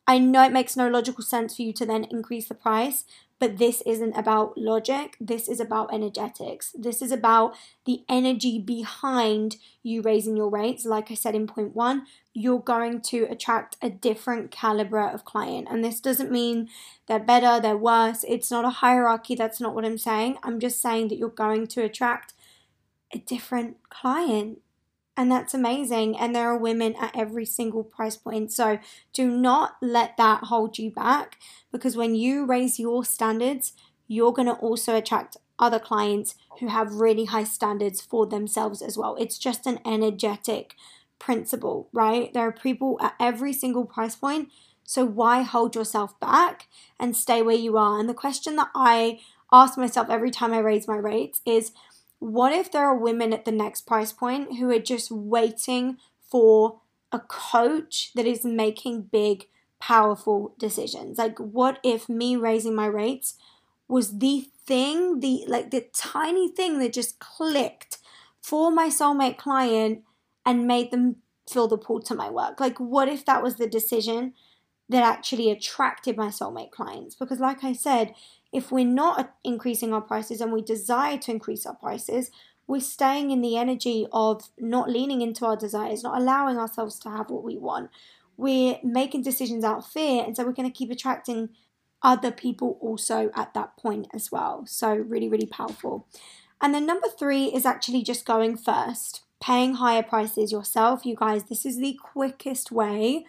I 0.07 0.19
know 0.19 0.45
it 0.45 0.53
makes 0.53 0.77
no 0.77 0.89
logical 0.89 1.23
sense 1.25 1.57
for 1.57 1.63
you 1.63 1.73
to 1.75 1.87
then 1.87 2.05
increase 2.05 2.49
the 2.49 2.55
price, 2.55 3.05
but 3.39 3.59
this 3.59 3.83
isn't 3.83 4.17
about 4.17 4.59
logic. 4.59 5.17
This 5.21 5.49
is 5.49 5.61
about 5.61 5.93
energetics. 5.93 6.75
This 6.77 7.01
is 7.01 7.13
about 7.13 7.55
the 7.85 8.03
energy 8.09 8.59
behind 8.59 9.57
you 9.83 10.03
raising 10.03 10.37
your 10.37 10.51
rates. 10.51 10.85
Like 10.85 11.11
I 11.11 11.15
said 11.15 11.35
in 11.35 11.47
point 11.47 11.75
one, 11.75 12.07
you're 12.35 12.61
going 12.61 13.01
to 13.03 13.25
attract 13.31 13.77
a 13.81 13.91
different 13.91 14.51
caliber 14.51 15.09
of 15.09 15.25
client. 15.25 15.69
And 15.71 15.85
this 15.85 16.01
doesn't 16.01 16.33
mean 16.33 16.69
they're 17.07 17.19
better, 17.19 17.61
they're 17.61 17.77
worse. 17.77 18.25
It's 18.27 18.51
not 18.51 18.65
a 18.65 18.71
hierarchy. 18.71 19.35
That's 19.35 19.61
not 19.61 19.75
what 19.75 19.85
I'm 19.85 19.99
saying. 19.99 20.39
I'm 20.43 20.59
just 20.59 20.83
saying 20.83 21.09
that 21.09 21.19
you're 21.19 21.29
going 21.29 21.67
to 21.69 21.83
attract 21.83 22.35
a 23.13 23.19
different 23.19 23.77
client 23.89 24.61
and 25.19 25.33
that's 25.33 25.53
amazing. 25.53 26.17
And 26.17 26.35
there 26.35 26.49
are 26.49 26.57
women 26.57 26.95
at 26.95 27.15
every 27.19 27.45
single 27.45 27.83
price 27.83 28.17
point. 28.17 28.53
So 28.53 28.79
do 29.13 29.29
not 29.29 29.73
let 29.83 30.17
that 30.17 30.45
hold 30.45 30.79
you 30.79 30.93
back 30.93 31.39
because 31.73 31.97
when 31.97 32.15
you 32.15 32.47
raise 32.47 32.79
your 32.79 33.05
standards, 33.05 33.73
you're 34.07 34.33
going 34.33 34.47
to 34.47 34.55
also 34.55 34.95
attract 34.95 35.37
other 35.59 35.81
clients 35.81 36.37
who 36.61 36.69
have 36.69 36.95
really 36.95 37.25
high 37.25 37.43
standards 37.43 38.01
for 38.01 38.27
themselves 38.27 38.81
as 38.81 38.97
well. 38.97 39.17
It's 39.17 39.39
just 39.39 39.67
an 39.67 39.81
energetic 39.85 40.77
principle, 41.19 41.89
right? 41.93 42.33
There 42.33 42.47
are 42.47 42.53
people 42.53 42.97
at 43.03 43.15
every 43.19 43.53
single 43.53 43.87
price 43.87 44.15
point. 44.15 44.51
So 44.85 45.05
why 45.05 45.43
hold 45.43 45.75
yourself 45.75 46.19
back 46.21 46.69
and 47.01 47.17
stay 47.17 47.43
where 47.43 47.57
you 47.57 47.77
are? 47.77 47.99
And 47.99 48.09
the 48.09 48.15
question 48.15 48.55
that 48.55 48.71
I 48.73 49.19
ask 49.51 49.77
myself 49.77 50.11
every 50.11 50.31
time 50.31 50.53
I 50.53 50.59
raise 50.59 50.87
my 50.87 50.97
rates 50.97 51.41
is 51.45 51.73
what 52.19 52.53
if 52.53 52.71
there 52.73 52.85
are 52.85 52.97
women 52.97 53.33
at 53.33 53.45
the 53.45 53.53
next 53.53 53.83
price 53.87 54.13
point 54.13 54.59
who 54.59 54.71
are 54.71 54.79
just 54.79 55.11
waiting 55.11 55.99
for 56.21 56.81
a 57.13 57.21
coach 57.21 58.13
that 58.15 58.27
is 58.27 58.45
making 58.45 59.03
big, 59.03 59.47
powerful 59.81 60.55
decisions? 60.59 61.19
Like, 61.19 61.39
what 61.39 61.79
if 61.85 62.09
me 62.09 62.37
raising 62.37 62.75
my 62.75 62.87
rates 62.87 63.35
was 63.87 64.19
the 64.19 64.49
thing, 64.67 65.21
the 65.21 65.45
like 65.47 65.71
the 65.71 65.87
tiny 65.95 66.51
thing 66.51 66.79
that 66.81 66.93
just 66.93 67.19
clicked 67.19 67.99
for 68.41 68.71
my 68.71 68.89
soulmate 68.89 69.39
client 69.39 70.03
and 70.45 70.67
made 70.67 70.91
them 70.91 71.17
feel 71.49 71.69
the 71.69 71.79
pull 71.79 72.01
to 72.01 72.15
my 72.15 72.29
work? 72.31 72.61
Like, 72.61 72.79
what 72.79 73.09
if 73.09 73.25
that 73.25 73.43
was 73.43 73.57
the 73.57 73.69
decision 73.69 74.35
that 74.91 75.05
actually 75.05 75.51
attracted 75.51 76.17
my 76.17 76.29
soulmate 76.29 76.71
clients? 76.71 77.15
Because, 77.15 77.41
like 77.41 77.63
I 77.63 77.73
said, 77.73 78.15
if 78.53 78.73
we're 78.73 78.85
not 78.85 79.35
increasing 79.45 79.93
our 79.93 80.01
prices 80.01 80.41
and 80.41 80.53
we 80.53 80.63
desire 80.63 81.19
to 81.19 81.31
increase 81.31 81.67
our 81.67 81.75
prices, 81.75 82.31
we're 82.67 82.81
staying 82.81 83.31
in 83.31 83.41
the 83.41 83.57
energy 83.57 84.07
of 84.13 84.51
not 84.59 84.91
leaning 84.91 85.23
into 85.23 85.47
our 85.47 85.57
desires, 85.57 86.03
not 86.03 86.19
allowing 86.19 86.59
ourselves 86.59 86.99
to 87.01 87.11
have 87.11 87.31
what 87.31 87.43
we 87.43 87.57
want. 87.57 87.91
We're 88.37 88.79
making 88.85 89.23
decisions 89.23 89.65
out 89.65 89.79
of 89.79 89.87
fear, 89.87 90.23
and 90.25 90.37
so 90.37 90.45
we're 90.45 90.53
going 90.53 90.71
to 90.71 90.77
keep 90.77 90.91
attracting 90.91 91.51
other 92.03 92.31
people 92.31 92.79
also 92.81 93.31
at 93.35 93.55
that 93.55 93.77
point 93.77 94.07
as 94.15 94.31
well. 94.31 94.65
So, 94.67 94.95
really, 94.95 95.29
really 95.29 95.47
powerful. 95.47 96.07
And 96.61 96.75
then 96.75 96.87
number 96.87 97.09
three 97.09 97.47
is 97.47 97.67
actually 97.67 98.03
just 98.03 98.25
going 98.25 98.57
first, 98.57 99.23
paying 99.41 99.75
higher 99.75 100.03
prices 100.03 100.53
yourself. 100.53 101.05
You 101.05 101.17
guys, 101.17 101.45
this 101.45 101.65
is 101.65 101.79
the 101.79 101.99
quickest 102.01 102.71
way 102.71 103.25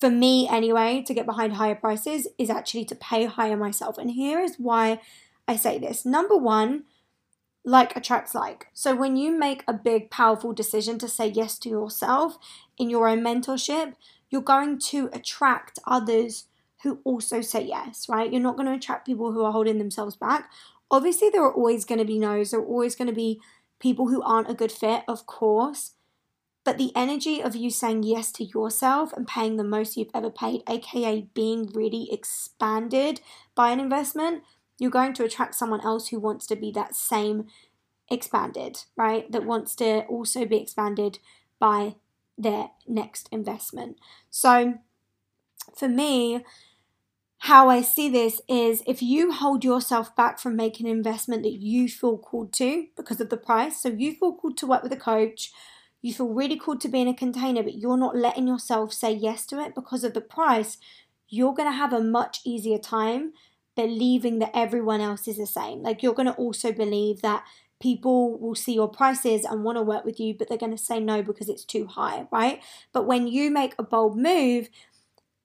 for 0.00 0.10
me 0.10 0.48
anyway, 0.48 1.02
to 1.06 1.14
get 1.14 1.26
behind 1.26 1.54
higher 1.54 1.74
prices 1.74 2.26
is 2.38 2.50
actually 2.50 2.86
to 2.86 2.94
pay 2.94 3.26
higher 3.26 3.56
myself. 3.56 3.98
And 3.98 4.10
here 4.10 4.40
is 4.40 4.56
why 4.56 5.00
I 5.46 5.56
say 5.56 5.78
this. 5.78 6.06
Number 6.06 6.36
one, 6.36 6.84
like 7.64 7.94
attracts 7.94 8.34
like. 8.34 8.68
So 8.72 8.96
when 8.96 9.16
you 9.16 9.38
make 9.38 9.62
a 9.68 9.74
big, 9.74 10.10
powerful 10.10 10.52
decision 10.54 10.98
to 10.98 11.08
say 11.08 11.28
yes 11.28 11.58
to 11.60 11.68
yourself 11.68 12.38
in 12.78 12.88
your 12.88 13.06
own 13.06 13.20
mentorship, 13.20 13.94
you're 14.30 14.40
going 14.40 14.78
to 14.78 15.10
attract 15.12 15.78
others 15.86 16.46
who 16.82 17.00
also 17.04 17.42
say 17.42 17.62
yes, 17.62 18.08
right? 18.08 18.32
You're 18.32 18.40
not 18.40 18.56
going 18.56 18.68
to 18.68 18.74
attract 18.74 19.06
people 19.06 19.32
who 19.32 19.44
are 19.44 19.52
holding 19.52 19.78
themselves 19.78 20.16
back. 20.16 20.50
Obviously, 20.90 21.28
there 21.28 21.42
are 21.42 21.52
always 21.52 21.84
going 21.84 21.98
to 21.98 22.06
be 22.06 22.18
no's, 22.18 22.52
there 22.52 22.60
are 22.60 22.64
always 22.64 22.96
going 22.96 23.08
to 23.08 23.14
be 23.14 23.40
people 23.78 24.08
who 24.08 24.22
aren't 24.22 24.50
a 24.50 24.54
good 24.54 24.72
fit, 24.72 25.02
of 25.06 25.26
course. 25.26 25.92
But 26.64 26.76
the 26.76 26.92
energy 26.94 27.42
of 27.42 27.56
you 27.56 27.70
saying 27.70 28.02
yes 28.02 28.30
to 28.32 28.44
yourself 28.44 29.12
and 29.12 29.26
paying 29.26 29.56
the 29.56 29.64
most 29.64 29.96
you've 29.96 30.10
ever 30.14 30.30
paid, 30.30 30.62
aka 30.68 31.26
being 31.32 31.70
really 31.72 32.08
expanded 32.12 33.20
by 33.54 33.70
an 33.70 33.80
investment, 33.80 34.42
you're 34.78 34.90
going 34.90 35.14
to 35.14 35.24
attract 35.24 35.54
someone 35.54 35.80
else 35.80 36.08
who 36.08 36.20
wants 36.20 36.46
to 36.46 36.56
be 36.56 36.70
that 36.72 36.94
same 36.94 37.46
expanded, 38.10 38.84
right? 38.96 39.30
That 39.32 39.46
wants 39.46 39.74
to 39.76 40.00
also 40.02 40.44
be 40.44 40.58
expanded 40.58 41.18
by 41.58 41.96
their 42.36 42.70
next 42.86 43.28
investment. 43.30 43.98
So 44.30 44.74
for 45.74 45.88
me, 45.88 46.44
how 47.44 47.70
I 47.70 47.80
see 47.80 48.10
this 48.10 48.42
is 48.48 48.82
if 48.86 49.02
you 49.02 49.32
hold 49.32 49.64
yourself 49.64 50.14
back 50.14 50.38
from 50.38 50.56
making 50.56 50.86
an 50.86 50.92
investment 50.92 51.42
that 51.42 51.54
you 51.54 51.88
feel 51.88 52.18
called 52.18 52.52
to 52.54 52.86
because 52.96 53.20
of 53.20 53.30
the 53.30 53.36
price, 53.38 53.80
so 53.80 53.88
you 53.88 54.14
feel 54.14 54.34
called 54.34 54.58
to 54.58 54.66
work 54.66 54.82
with 54.82 54.92
a 54.92 54.96
coach 54.96 55.50
you 56.02 56.14
feel 56.14 56.28
really 56.28 56.58
cool 56.58 56.78
to 56.78 56.88
be 56.88 57.00
in 57.00 57.08
a 57.08 57.14
container, 57.14 57.62
but 57.62 57.76
you're 57.76 57.96
not 57.96 58.16
letting 58.16 58.46
yourself 58.46 58.92
say 58.92 59.12
yes 59.12 59.46
to 59.46 59.60
it 59.60 59.74
because 59.74 60.04
of 60.04 60.14
the 60.14 60.20
price, 60.20 60.78
you're 61.28 61.54
going 61.54 61.70
to 61.70 61.76
have 61.76 61.92
a 61.92 62.02
much 62.02 62.40
easier 62.44 62.78
time 62.78 63.32
believing 63.76 64.38
that 64.38 64.50
everyone 64.54 65.00
else 65.00 65.28
is 65.28 65.36
the 65.36 65.46
same. 65.46 65.82
Like 65.82 66.02
you're 66.02 66.14
going 66.14 66.26
to 66.26 66.34
also 66.34 66.72
believe 66.72 67.22
that 67.22 67.44
people 67.80 68.38
will 68.38 68.54
see 68.54 68.74
your 68.74 68.88
prices 68.88 69.44
and 69.44 69.64
want 69.64 69.76
to 69.76 69.82
work 69.82 70.04
with 70.04 70.20
you, 70.20 70.34
but 70.34 70.48
they're 70.48 70.58
going 70.58 70.76
to 70.76 70.78
say 70.78 71.00
no 71.00 71.22
because 71.22 71.48
it's 71.48 71.64
too 71.64 71.86
high, 71.86 72.26
right? 72.30 72.62
But 72.92 73.06
when 73.06 73.26
you 73.26 73.50
make 73.50 73.74
a 73.78 73.82
bold 73.82 74.18
move 74.18 74.68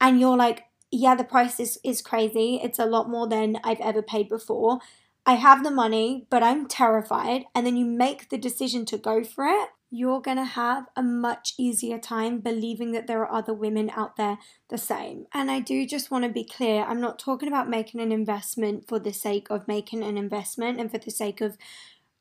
and 0.01 0.19
you're 0.19 0.37
like, 0.37 0.65
yeah, 0.91 1.15
the 1.15 1.23
price 1.23 1.59
is, 1.59 1.79
is 1.83 2.01
crazy, 2.01 2.59
it's 2.61 2.79
a 2.79 2.85
lot 2.85 3.09
more 3.09 3.27
than 3.27 3.57
I've 3.63 3.79
ever 3.79 4.01
paid 4.01 4.29
before. 4.29 4.79
I 5.25 5.35
have 5.35 5.63
the 5.63 5.71
money, 5.71 6.27
but 6.29 6.43
I'm 6.43 6.67
terrified. 6.67 7.45
And 7.55 7.65
then 7.65 7.77
you 7.77 7.85
make 7.85 8.29
the 8.29 8.37
decision 8.37 8.85
to 8.85 8.97
go 8.97 9.23
for 9.23 9.45
it 9.45 9.69
you're 9.95 10.21
going 10.21 10.37
to 10.37 10.43
have 10.43 10.85
a 10.95 11.01
much 11.01 11.53
easier 11.57 11.97
time 11.97 12.39
believing 12.39 12.91
that 12.91 13.07
there 13.07 13.21
are 13.21 13.31
other 13.31 13.53
women 13.53 13.89
out 13.95 14.17
there 14.17 14.37
the 14.69 14.77
same. 14.77 15.25
And 15.33 15.49
I 15.49 15.59
do 15.59 15.85
just 15.85 16.11
want 16.11 16.25
to 16.25 16.29
be 16.29 16.43
clear 16.43 16.83
I'm 16.83 16.99
not 16.99 17.17
talking 17.17 17.47
about 17.47 17.69
making 17.69 18.01
an 18.01 18.11
investment 18.11 18.87
for 18.87 18.99
the 18.99 19.13
sake 19.13 19.49
of 19.49 19.67
making 19.67 20.03
an 20.03 20.17
investment 20.17 20.79
and 20.79 20.91
for 20.91 20.97
the 20.97 21.11
sake 21.11 21.39
of, 21.39 21.57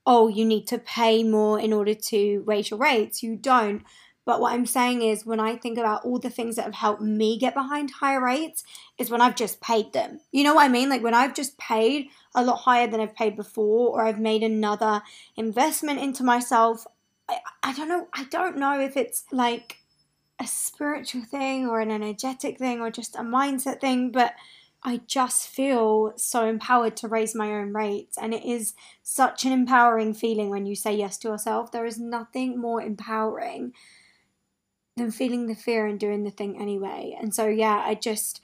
oh, 0.07 0.29
you 0.29 0.45
need 0.45 0.69
to 0.69 0.79
pay 0.79 1.25
more 1.25 1.59
in 1.59 1.73
order 1.73 1.95
to 1.95 2.45
raise 2.47 2.71
your 2.71 2.79
rates. 2.79 3.23
You 3.23 3.37
don't. 3.37 3.83
But 4.27 4.41
what 4.41 4.55
I'm 4.55 4.67
saying 4.67 5.03
is, 5.03 5.27
when 5.27 5.41
I 5.41 5.57
think 5.57 5.77
about 5.77 6.05
all 6.05 6.19
the 6.19 6.31
things 6.31 6.57
that 6.57 6.65
have 6.65 6.75
helped 6.75 7.03
me 7.03 7.39
get 7.39 7.55
behind 7.55 7.91
higher 7.91 8.23
rates, 8.23 8.65
is 8.97 9.11
when 9.11 9.21
I've 9.21 9.37
just 9.37 9.61
paid 9.61 9.93
them. 9.93 10.21
You 10.33 10.45
know 10.45 10.55
what 10.55 10.65
I 10.65 10.69
mean? 10.69 10.89
Like 10.89 11.03
when 11.03 11.13
I've 11.13 11.35
just 11.35 11.59
paid 11.59 12.09
a 12.35 12.43
lot 12.43 12.57
higher 12.57 12.87
than 12.87 13.01
I've 13.01 13.15
paid 13.15 13.37
before, 13.37 13.89
or 13.91 14.03
I've 14.03 14.19
made 14.19 14.43
another 14.43 15.03
investment 15.37 16.01
into 16.01 16.25
myself, 16.25 16.87
I, 17.29 17.39
I 17.63 17.73
don't 17.73 17.89
know. 17.89 18.09
I 18.13 18.25
don't 18.25 18.59
know 18.59 18.81
if 18.81 18.97
it's 18.97 19.25
like 19.33 19.79
a 20.41 20.47
spiritual 20.47 21.25
thing 21.25 21.67
or 21.67 21.81
an 21.81 21.91
energetic 21.91 22.59
thing 22.59 22.81
or 22.81 22.91
just 22.91 23.17
a 23.17 23.21
mindset 23.21 23.81
thing, 23.81 24.11
but 24.11 24.35
I 24.83 25.01
just 25.07 25.49
feel 25.49 26.13
so 26.17 26.47
empowered 26.47 26.97
to 26.99 27.09
raise 27.09 27.35
my 27.35 27.53
own 27.53 27.73
rates. 27.73 28.19
And 28.21 28.35
it 28.35 28.45
is 28.45 28.75
such 29.03 29.45
an 29.45 29.53
empowering 29.53 30.13
feeling 30.13 30.51
when 30.51 30.67
you 30.67 30.77
say 30.77 30.95
yes 30.95 31.17
to 31.19 31.29
yourself. 31.29 31.73
There 31.73 31.87
is 31.87 31.99
nothing 31.99 32.61
more 32.61 32.83
empowering 32.83 33.73
than 34.97 35.11
feeling 35.11 35.47
the 35.47 35.55
fear 35.55 35.87
and 35.87 35.99
doing 35.99 36.25
the 36.25 36.31
thing 36.31 36.61
anyway. 36.61 37.17
And 37.19 37.35
so, 37.35 37.47
yeah, 37.47 37.83
I 37.85 37.95
just 37.95 38.43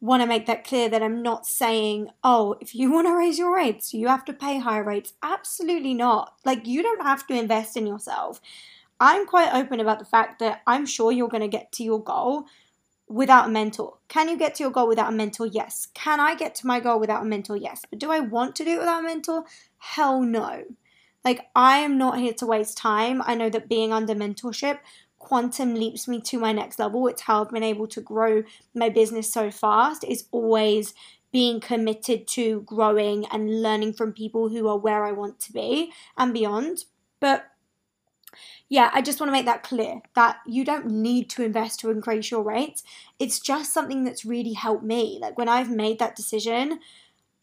want 0.00 0.22
to 0.22 0.28
make 0.28 0.46
that 0.46 0.64
clear 0.64 0.88
that 0.88 1.02
I'm 1.02 1.22
not 1.22 1.46
saying, 1.46 2.10
oh, 2.22 2.56
if 2.60 2.74
you 2.74 2.90
want 2.90 3.08
to 3.08 3.16
raise 3.16 3.38
your 3.38 3.54
rates, 3.54 3.92
you 3.92 4.08
have 4.08 4.24
to 4.26 4.32
pay 4.32 4.58
higher 4.58 4.84
rates. 4.84 5.14
Absolutely 5.22 5.94
not. 5.94 6.34
Like, 6.44 6.66
you 6.66 6.82
don't 6.82 7.02
have 7.02 7.26
to 7.26 7.34
invest 7.34 7.76
in 7.76 7.86
yourself. 7.86 8.40
I'm 9.00 9.26
quite 9.26 9.54
open 9.54 9.80
about 9.80 9.98
the 9.98 10.04
fact 10.04 10.38
that 10.38 10.62
I'm 10.66 10.86
sure 10.86 11.12
you're 11.12 11.28
going 11.28 11.42
to 11.42 11.48
get 11.48 11.72
to 11.72 11.84
your 11.84 12.02
goal 12.02 12.44
without 13.08 13.46
a 13.46 13.50
mentor. 13.50 13.98
Can 14.08 14.28
you 14.28 14.36
get 14.36 14.54
to 14.56 14.64
your 14.64 14.72
goal 14.72 14.88
without 14.88 15.12
a 15.12 15.16
mentor? 15.16 15.46
Yes. 15.46 15.88
Can 15.94 16.20
I 16.20 16.34
get 16.34 16.54
to 16.56 16.66
my 16.66 16.78
goal 16.78 17.00
without 17.00 17.22
a 17.22 17.26
mentor? 17.26 17.56
Yes. 17.56 17.82
But 17.88 17.98
do 17.98 18.10
I 18.10 18.20
want 18.20 18.54
to 18.56 18.64
do 18.64 18.72
it 18.72 18.78
without 18.78 19.00
a 19.00 19.06
mentor? 19.06 19.44
Hell 19.78 20.20
no. 20.20 20.64
Like, 21.24 21.46
I 21.56 21.78
am 21.78 21.98
not 21.98 22.18
here 22.18 22.34
to 22.34 22.46
waste 22.46 22.78
time. 22.78 23.22
I 23.24 23.34
know 23.34 23.50
that 23.50 23.68
being 23.68 23.92
under 23.92 24.14
mentorship 24.14 24.78
quantum 25.28 25.74
leaps 25.74 26.08
me 26.08 26.22
to 26.22 26.38
my 26.38 26.52
next 26.52 26.78
level. 26.78 27.06
It's 27.06 27.20
how 27.22 27.44
I've 27.44 27.50
been 27.50 27.62
able 27.62 27.86
to 27.88 28.00
grow 28.00 28.44
my 28.74 28.88
business 28.88 29.30
so 29.30 29.50
fast, 29.50 30.02
is 30.04 30.24
always 30.32 30.94
being 31.30 31.60
committed 31.60 32.26
to 32.28 32.62
growing 32.62 33.26
and 33.26 33.62
learning 33.62 33.92
from 33.92 34.14
people 34.14 34.48
who 34.48 34.66
are 34.68 34.78
where 34.78 35.04
I 35.04 35.12
want 35.12 35.38
to 35.40 35.52
be 35.52 35.92
and 36.16 36.32
beyond. 36.32 36.84
But 37.20 37.44
yeah, 38.70 38.90
I 38.94 39.02
just 39.02 39.20
want 39.20 39.28
to 39.28 39.32
make 39.32 39.44
that 39.44 39.62
clear 39.62 40.00
that 40.14 40.38
you 40.46 40.64
don't 40.64 40.86
need 40.86 41.28
to 41.30 41.44
invest 41.44 41.80
to 41.80 41.90
increase 41.90 42.30
your 42.30 42.42
rates. 42.42 42.82
It's 43.18 43.38
just 43.38 43.74
something 43.74 44.04
that's 44.04 44.24
really 44.24 44.54
helped 44.54 44.84
me. 44.84 45.18
Like 45.20 45.36
when 45.36 45.48
I've 45.48 45.70
made 45.70 45.98
that 45.98 46.16
decision, 46.16 46.80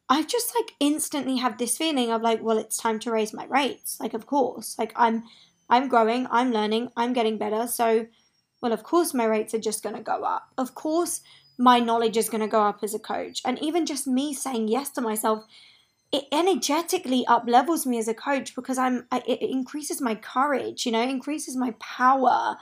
I've 0.09 0.27
just 0.27 0.53
like 0.55 0.71
instantly 0.79 1.37
have 1.37 1.59
this 1.59 1.77
feeling 1.77 2.11
of 2.11 2.23
like, 2.23 2.41
well, 2.41 2.57
it's 2.57 2.77
time 2.77 2.99
to 3.01 3.11
raise 3.11 3.33
my 3.33 3.45
rates. 3.45 3.99
Like, 3.99 4.15
of 4.15 4.25
course, 4.25 4.75
like 4.79 4.93
I'm, 4.95 5.23
I'm 5.69 5.87
growing, 5.87 6.27
I'm 6.31 6.51
learning, 6.51 6.89
I'm 6.95 7.13
getting 7.13 7.37
better. 7.37 7.67
So, 7.67 8.07
well, 8.61 8.73
of 8.73 8.83
course, 8.83 9.13
my 9.13 9.25
rates 9.25 9.53
are 9.53 9.59
just 9.59 9.83
going 9.83 9.95
to 9.95 10.01
go 10.01 10.23
up. 10.23 10.49
Of 10.57 10.75
course, 10.75 11.21
my 11.57 11.79
knowledge 11.79 12.17
is 12.17 12.29
going 12.29 12.41
to 12.41 12.47
go 12.47 12.61
up 12.61 12.79
as 12.83 12.93
a 12.93 12.99
coach. 12.99 13.41
And 13.45 13.61
even 13.61 13.85
just 13.85 14.07
me 14.07 14.33
saying 14.33 14.67
yes 14.67 14.89
to 14.91 15.01
myself 15.01 15.45
it 16.11 16.25
energetically 16.31 17.25
up 17.27 17.43
levels 17.47 17.85
me 17.85 17.97
as 17.97 18.07
a 18.07 18.13
coach 18.13 18.55
because 18.55 18.77
I'm 18.77 19.05
it 19.11 19.41
increases 19.41 20.01
my 20.01 20.15
courage, 20.15 20.85
you 20.85 20.91
know, 20.91 21.01
increases 21.01 21.57
my 21.57 21.71
power. 21.79 22.55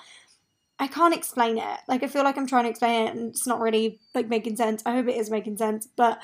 I 0.79 0.87
can't 0.87 1.13
explain 1.13 1.57
it. 1.57 1.79
Like 1.87 2.03
I 2.03 2.07
feel 2.07 2.23
like 2.23 2.37
I'm 2.37 2.47
trying 2.47 2.63
to 2.63 2.69
explain 2.69 3.07
it 3.07 3.15
and 3.15 3.29
it's 3.29 3.45
not 3.45 3.59
really 3.59 3.99
like 4.15 4.27
making 4.27 4.55
sense. 4.55 4.81
I 4.85 4.93
hope 4.93 5.07
it 5.07 5.17
is 5.17 5.29
making 5.29 5.57
sense, 5.57 5.87
but 5.95 6.19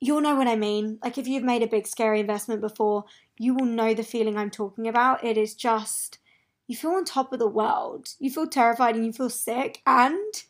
you'll 0.00 0.20
know 0.20 0.36
what 0.36 0.46
I 0.46 0.56
mean. 0.56 0.98
Like 1.02 1.18
if 1.18 1.26
you've 1.26 1.42
made 1.42 1.62
a 1.62 1.66
big 1.66 1.86
scary 1.86 2.20
investment 2.20 2.60
before, 2.60 3.04
you 3.38 3.54
will 3.54 3.66
know 3.66 3.94
the 3.94 4.02
feeling 4.02 4.36
I'm 4.36 4.50
talking 4.50 4.88
about. 4.88 5.24
It 5.24 5.36
is 5.36 5.54
just 5.54 6.18
you 6.66 6.76
feel 6.76 6.92
on 6.92 7.04
top 7.04 7.32
of 7.32 7.38
the 7.38 7.48
world. 7.48 8.08
You 8.18 8.30
feel 8.30 8.46
terrified 8.46 8.94
and 8.96 9.04
you 9.04 9.12
feel 9.12 9.30
sick 9.30 9.82
and 9.86 10.42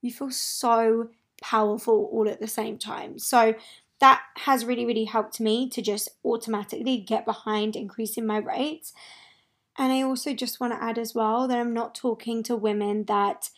you 0.00 0.12
feel 0.12 0.30
so 0.30 1.10
powerful 1.42 2.08
all 2.12 2.28
at 2.28 2.40
the 2.40 2.46
same 2.46 2.78
time. 2.78 3.18
So 3.18 3.54
that 4.00 4.22
has 4.38 4.64
really, 4.64 4.86
really 4.86 5.04
helped 5.04 5.40
me 5.40 5.68
to 5.70 5.82
just 5.82 6.08
automatically 6.24 6.98
get 6.98 7.24
behind 7.24 7.76
increasing 7.76 8.26
my 8.26 8.38
rates. 8.38 8.92
And 9.76 9.92
I 9.92 10.02
also 10.02 10.34
just 10.34 10.60
want 10.60 10.72
to 10.72 10.82
add 10.82 10.98
as 10.98 11.14
well 11.14 11.46
that 11.48 11.58
I'm 11.58 11.74
not 11.74 11.94
talking 11.94 12.42
to 12.44 12.56
women 12.56 13.04
that 13.04 13.50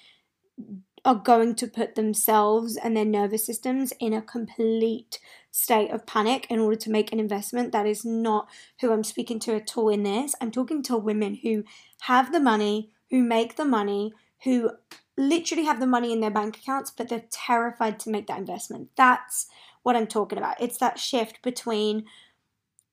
are 1.04 1.14
going 1.14 1.54
to 1.56 1.66
put 1.66 1.94
themselves 1.94 2.76
and 2.76 2.96
their 2.96 3.04
nervous 3.04 3.46
systems 3.46 3.92
in 3.98 4.12
a 4.12 4.22
complete 4.22 5.18
state 5.50 5.90
of 5.90 6.06
panic 6.06 6.46
in 6.50 6.60
order 6.60 6.76
to 6.76 6.90
make 6.90 7.12
an 7.12 7.20
investment. 7.20 7.72
That 7.72 7.86
is 7.86 8.04
not 8.04 8.48
who 8.80 8.92
I'm 8.92 9.04
speaking 9.04 9.38
to 9.40 9.56
at 9.56 9.76
all 9.76 9.88
in 9.88 10.02
this. 10.02 10.34
I'm 10.40 10.50
talking 10.50 10.82
to 10.84 10.96
women 10.96 11.36
who 11.42 11.64
have 12.02 12.32
the 12.32 12.40
money, 12.40 12.90
who 13.10 13.22
make 13.22 13.56
the 13.56 13.64
money, 13.64 14.12
who 14.44 14.70
literally 15.16 15.64
have 15.64 15.80
the 15.80 15.86
money 15.86 16.12
in 16.12 16.20
their 16.20 16.30
bank 16.30 16.58
accounts, 16.58 16.90
but 16.90 17.08
they're 17.08 17.24
terrified 17.30 17.98
to 18.00 18.10
make 18.10 18.26
that 18.26 18.38
investment. 18.38 18.90
That's 18.96 19.46
what 19.82 19.96
I'm 19.96 20.06
talking 20.06 20.38
about. 20.38 20.60
It's 20.60 20.78
that 20.78 20.98
shift 20.98 21.42
between 21.42 22.04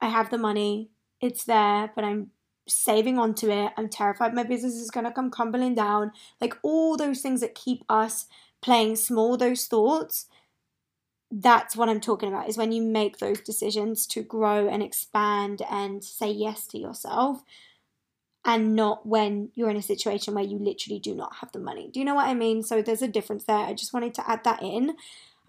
I 0.02 0.10
have 0.10 0.30
the 0.30 0.38
money, 0.38 0.92
it's 1.20 1.44
there, 1.44 1.92
but 1.96 2.04
I'm 2.04 2.32
saving 2.68 3.18
onto 3.18 3.50
it. 3.50 3.72
I'm 3.78 3.90
terrified 3.90 4.34
my 4.34 4.44
business 4.44 4.76
is 4.76 4.92
going 4.92 5.06
to 5.06 5.12
come 5.12 5.32
crumbling 5.32 5.76
down. 5.76 6.12
Like 6.42 6.58
all 6.64 6.98
those 6.98 7.22
things 7.22 7.42
that 7.42 7.56
keep 7.56 7.84
us 7.90 8.26
playing 8.62 8.96
small, 8.96 9.38
those 9.38 9.66
thoughts. 9.66 10.28
That's 11.30 11.76
what 11.76 11.90
I'm 11.90 12.00
talking 12.00 12.30
about 12.30 12.48
is 12.48 12.58
when 12.58 12.72
you 12.72 12.82
make 12.82 13.18
those 13.18 13.42
decisions 13.42 14.08
to 14.08 14.24
grow 14.24 14.70
and 14.70 14.82
expand 14.82 15.62
and 15.70 16.04
say 16.04 16.32
yes 16.32 16.68
to 16.68 16.78
yourself 16.78 17.44
and 18.46 18.76
not 18.76 19.06
when 19.06 19.50
you're 19.56 19.70
in 19.70 19.76
a 19.76 19.82
situation 19.82 20.34
where 20.34 20.44
you 20.44 20.58
literally 20.58 21.00
do 21.00 21.14
not 21.14 21.36
have 21.42 21.52
the 21.52 21.60
money. 21.60 21.90
Do 21.92 22.00
you 22.00 22.06
know 22.06 22.16
what 22.16 22.30
I 22.30 22.34
mean? 22.34 22.64
So 22.64 22.82
there's 22.82 23.02
a 23.02 23.08
difference 23.08 23.44
there. 23.44 23.58
I 23.58 23.74
just 23.74 23.94
wanted 23.94 24.14
to 24.16 24.30
add 24.30 24.46
that 24.46 24.64
in. 24.64 24.96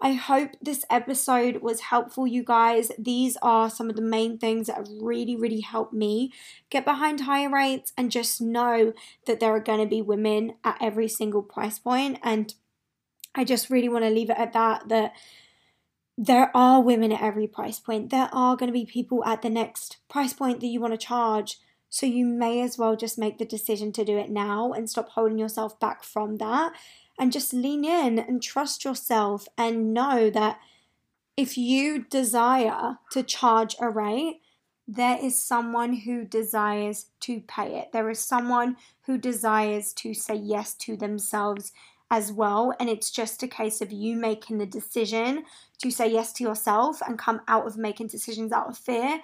I 0.01 0.13
hope 0.13 0.51
this 0.61 0.85
episode 0.89 1.57
was 1.61 1.81
helpful, 1.81 2.25
you 2.25 2.41
guys. 2.41 2.89
These 2.97 3.37
are 3.41 3.69
some 3.69 3.89
of 3.89 3.97
the 3.97 4.01
main 4.01 4.37
things 4.37 4.67
that 4.67 4.77
have 4.77 4.87
really, 5.01 5.35
really 5.35 5.59
helped 5.59 5.93
me 5.93 6.31
get 6.69 6.85
behind 6.85 7.21
higher 7.21 7.49
rates 7.49 7.91
and 7.97 8.09
just 8.09 8.39
know 8.39 8.93
that 9.27 9.41
there 9.41 9.53
are 9.53 9.59
going 9.59 9.81
to 9.81 9.85
be 9.85 10.01
women 10.01 10.53
at 10.63 10.77
every 10.79 11.09
single 11.09 11.43
price 11.43 11.79
point. 11.79 12.17
And 12.23 12.53
I 13.35 13.43
just 13.43 13.69
really 13.69 13.89
want 13.89 14.05
to 14.05 14.09
leave 14.09 14.29
it 14.29 14.37
at 14.37 14.53
that. 14.53 14.87
That 14.87 15.11
there 16.17 16.55
are 16.55 16.81
women 16.81 17.11
at 17.11 17.21
every 17.21 17.47
price 17.47 17.79
point. 17.79 18.09
There 18.09 18.29
are 18.31 18.55
going 18.55 18.67
to 18.67 18.79
be 18.79 18.85
people 18.85 19.23
at 19.25 19.41
the 19.41 19.49
next 19.49 19.97
price 20.07 20.31
point 20.31 20.61
that 20.61 20.67
you 20.67 20.79
want 20.79 20.93
to 20.93 20.97
charge. 20.97 21.59
So 21.89 22.05
you 22.05 22.25
may 22.25 22.61
as 22.61 22.77
well 22.77 22.95
just 22.95 23.17
make 23.17 23.37
the 23.37 23.45
decision 23.45 23.91
to 23.93 24.05
do 24.05 24.17
it 24.17 24.29
now 24.29 24.71
and 24.71 24.89
stop 24.89 25.09
holding 25.09 25.39
yourself 25.39 25.79
back 25.79 26.03
from 26.03 26.37
that 26.37 26.71
and 27.19 27.31
just 27.31 27.53
lean 27.53 27.83
in 27.83 28.17
and 28.17 28.41
trust 28.41 28.85
yourself 28.85 29.47
and 29.57 29.93
know 29.93 30.29
that 30.29 30.59
if 31.37 31.57
you 31.57 32.05
desire 32.05 32.97
to 33.11 33.23
charge 33.23 33.75
a 33.79 33.89
rate, 33.89 34.41
there 34.87 35.23
is 35.23 35.37
someone 35.37 35.93
who 35.93 36.25
desires 36.25 37.07
to 37.19 37.41
pay 37.41 37.77
it. 37.77 37.91
There 37.93 38.09
is 38.09 38.19
someone 38.19 38.77
who 39.05 39.17
desires 39.17 39.93
to 39.93 40.13
say 40.13 40.35
yes 40.35 40.73
to 40.75 40.97
themselves 40.97 41.71
as 42.11 42.31
well. 42.31 42.73
And 42.79 42.89
it's 42.89 43.11
just 43.11 43.43
a 43.43 43.47
case 43.47 43.81
of 43.81 43.91
you 43.91 44.15
making 44.15 44.57
the 44.57 44.65
decision 44.65 45.43
to 45.83 45.91
say 45.91 46.11
yes 46.11 46.33
to 46.33 46.43
yourself 46.43 47.01
and 47.05 47.19
come 47.19 47.41
out 47.47 47.67
of 47.67 47.77
making 47.77 48.07
decisions 48.07 48.51
out 48.51 48.67
of 48.67 48.77
fear 48.77 49.21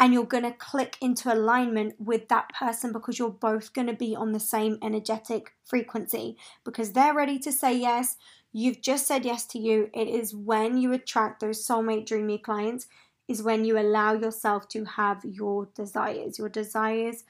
and 0.00 0.14
you're 0.14 0.24
going 0.24 0.44
to 0.44 0.52
click 0.52 0.96
into 1.02 1.32
alignment 1.32 1.94
with 2.00 2.28
that 2.28 2.48
person 2.58 2.90
because 2.90 3.18
you're 3.18 3.28
both 3.28 3.74
going 3.74 3.86
to 3.86 3.92
be 3.92 4.16
on 4.16 4.32
the 4.32 4.40
same 4.40 4.78
energetic 4.82 5.52
frequency 5.62 6.38
because 6.64 6.92
they're 6.92 7.14
ready 7.14 7.38
to 7.38 7.52
say 7.52 7.76
yes. 7.76 8.16
You've 8.50 8.80
just 8.80 9.06
said 9.06 9.26
yes 9.26 9.44
to 9.48 9.58
you. 9.58 9.90
It 9.92 10.08
is 10.08 10.34
when 10.34 10.78
you 10.78 10.94
attract 10.94 11.40
those 11.40 11.64
soulmate 11.64 12.06
dreamy 12.06 12.38
clients, 12.38 12.86
is 13.28 13.42
when 13.42 13.66
you 13.66 13.78
allow 13.78 14.14
yourself 14.14 14.68
to 14.70 14.86
have 14.86 15.22
your 15.22 15.68
desires. 15.74 16.38
Your 16.38 16.48
desires 16.48 17.24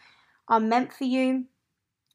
are 0.46 0.60
meant 0.60 0.92
for 0.92 1.04
you, 1.04 1.46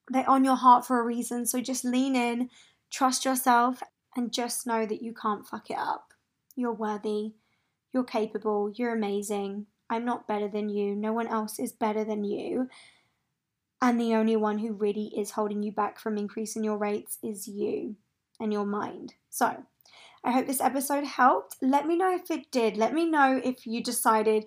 they're 0.10 0.30
on 0.30 0.46
your 0.46 0.56
heart 0.56 0.86
for 0.86 1.00
a 1.02 1.04
reason. 1.04 1.46
So 1.46 1.60
just 1.60 1.84
lean 1.84 2.16
in, 2.16 2.50
trust 2.90 3.26
yourself, 3.26 3.84
and 4.16 4.32
just 4.32 4.66
know 4.66 4.86
that 4.86 5.02
you 5.02 5.14
can't 5.14 5.46
fuck 5.46 5.70
it 5.70 5.78
up. 5.78 6.14
You're 6.56 6.72
worthy, 6.72 7.34
you're 7.92 8.06
capable, 8.06 8.72
you're 8.74 8.94
amazing 8.94 9.68
I'm 9.90 10.06
not 10.06 10.28
better 10.28 10.48
than 10.48 10.70
you. 10.70 10.96
No 10.96 11.14
one 11.14 11.28
else 11.28 11.60
is 11.60 11.72
better 11.72 12.04
than 12.04 12.24
you. 12.24 12.70
And 13.82 14.00
the 14.00 14.16
only 14.16 14.36
one 14.36 14.60
who 14.60 14.74
really 14.74 15.12
is 15.16 15.32
holding 15.32 15.62
you 15.62 15.72
back 15.72 16.00
from 16.00 16.18
increasing 16.18 16.64
your 16.64 16.78
rates 16.78 17.18
is 17.22 17.48
you 17.48 17.96
and 18.40 18.52
your 18.52 18.66
mind. 18.66 19.14
So, 19.30 19.64
I 20.24 20.32
hope 20.32 20.48
this 20.48 20.62
episode 20.62 21.04
helped. 21.04 21.58
Let 21.62 21.86
me 21.86 21.96
know 21.96 22.16
if 22.16 22.32
it 22.32 22.50
did. 22.52 22.78
Let 22.78 22.94
me 22.94 23.06
know 23.06 23.40
if 23.44 23.68
you 23.68 23.84
decided 23.84 24.46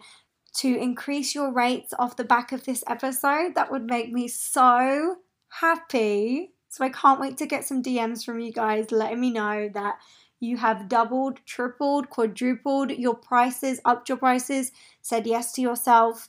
to 0.57 0.77
increase 0.77 1.35
your 1.35 1.53
rates 1.53 1.95
off 1.99 2.17
the 2.17 2.25
back 2.25 2.51
of 2.51 2.65
this 2.65 2.83
episode. 2.89 3.55
That 3.55 3.71
would 3.71 3.85
make 3.85 4.13
me 4.13 4.27
so 4.27 5.17
happy. 5.61 6.53
So, 6.69 6.85
I 6.85 6.89
can't 6.89 7.21
wait 7.21 7.37
to 7.39 7.47
get 7.47 7.65
some 7.65 7.83
DMs 7.83 8.25
from 8.25 8.41
you 8.41 8.53
guys 8.53 8.91
letting 8.91 9.21
me 9.21 9.31
know 9.31 9.71
that 9.73 9.99
you 10.41 10.57
have 10.59 10.89
doubled, 10.89 11.41
tripled, 11.47 12.11
quadrupled 12.11 12.91
your 12.93 13.15
prices, 13.15 13.81
upped 13.85 14.09
your 14.09 14.19
prices, 14.19 14.73
said 15.03 15.27
yes 15.27 15.53
to 15.53 15.61
yourself. 15.61 16.29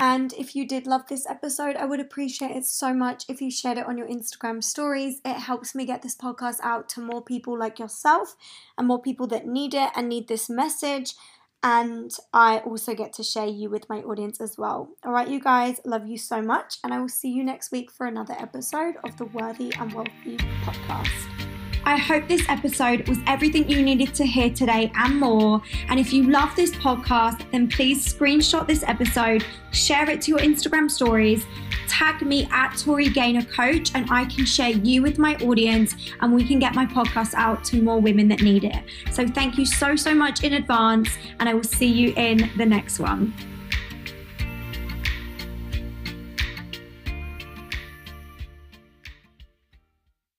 And 0.00 0.32
if 0.34 0.54
you 0.54 0.64
did 0.64 0.86
love 0.86 1.08
this 1.08 1.26
episode, 1.26 1.74
I 1.74 1.84
would 1.84 1.98
appreciate 1.98 2.52
it 2.52 2.64
so 2.64 2.94
much 2.94 3.24
if 3.28 3.40
you 3.40 3.50
shared 3.50 3.78
it 3.78 3.86
on 3.86 3.98
your 3.98 4.06
Instagram 4.06 4.62
stories. 4.62 5.20
It 5.24 5.38
helps 5.38 5.74
me 5.74 5.84
get 5.84 6.02
this 6.02 6.14
podcast 6.14 6.60
out 6.62 6.88
to 6.90 7.00
more 7.00 7.20
people 7.20 7.58
like 7.58 7.80
yourself 7.80 8.36
and 8.76 8.86
more 8.86 9.02
people 9.02 9.26
that 9.26 9.48
need 9.48 9.74
it 9.74 9.90
and 9.96 10.08
need 10.08 10.28
this 10.28 10.48
message. 10.48 11.14
and 11.62 12.12
I 12.32 12.58
also 12.58 12.94
get 12.94 13.12
to 13.14 13.22
share 13.22 13.46
you 13.46 13.68
with 13.68 13.88
my 13.88 13.98
audience 13.98 14.40
as 14.40 14.56
well. 14.56 14.90
All 15.04 15.12
right, 15.12 15.28
you 15.28 15.40
guys, 15.40 15.80
love 15.84 16.06
you 16.06 16.16
so 16.16 16.40
much, 16.40 16.78
and 16.84 16.94
I 16.94 17.00
will 17.00 17.08
see 17.08 17.30
you 17.30 17.42
next 17.42 17.72
week 17.72 17.90
for 17.90 18.06
another 18.06 18.34
episode 18.38 18.94
of 19.02 19.16
the 19.16 19.24
Worthy 19.26 19.72
and 19.78 19.92
Wealthy 19.92 20.36
podcast. 20.62 21.37
I 21.84 21.96
hope 21.96 22.28
this 22.28 22.48
episode 22.48 23.08
was 23.08 23.18
everything 23.26 23.68
you 23.68 23.82
needed 23.82 24.14
to 24.14 24.26
hear 24.26 24.50
today 24.50 24.90
and 24.94 25.18
more. 25.18 25.62
And 25.88 25.98
if 25.98 26.12
you 26.12 26.30
love 26.30 26.54
this 26.54 26.70
podcast, 26.72 27.50
then 27.50 27.68
please 27.68 28.12
screenshot 28.12 28.66
this 28.66 28.82
episode, 28.82 29.44
share 29.70 30.08
it 30.10 30.20
to 30.22 30.30
your 30.30 30.40
Instagram 30.40 30.90
stories, 30.90 31.46
tag 31.88 32.22
me 32.22 32.48
at 32.52 32.76
Tori 32.76 33.08
Gaynor 33.08 33.44
Coach, 33.44 33.92
and 33.94 34.06
I 34.10 34.26
can 34.26 34.44
share 34.44 34.70
you 34.70 35.02
with 35.02 35.18
my 35.18 35.36
audience 35.36 35.94
and 36.20 36.34
we 36.34 36.46
can 36.46 36.58
get 36.58 36.74
my 36.74 36.86
podcast 36.86 37.34
out 37.34 37.64
to 37.64 37.82
more 37.82 38.00
women 38.00 38.28
that 38.28 38.42
need 38.42 38.64
it. 38.64 38.84
So 39.12 39.26
thank 39.26 39.58
you 39.58 39.64
so, 39.64 39.96
so 39.96 40.14
much 40.14 40.44
in 40.44 40.54
advance, 40.54 41.08
and 41.40 41.48
I 41.48 41.54
will 41.54 41.64
see 41.64 41.86
you 41.86 42.12
in 42.16 42.50
the 42.56 42.66
next 42.66 42.98
one. 42.98 43.32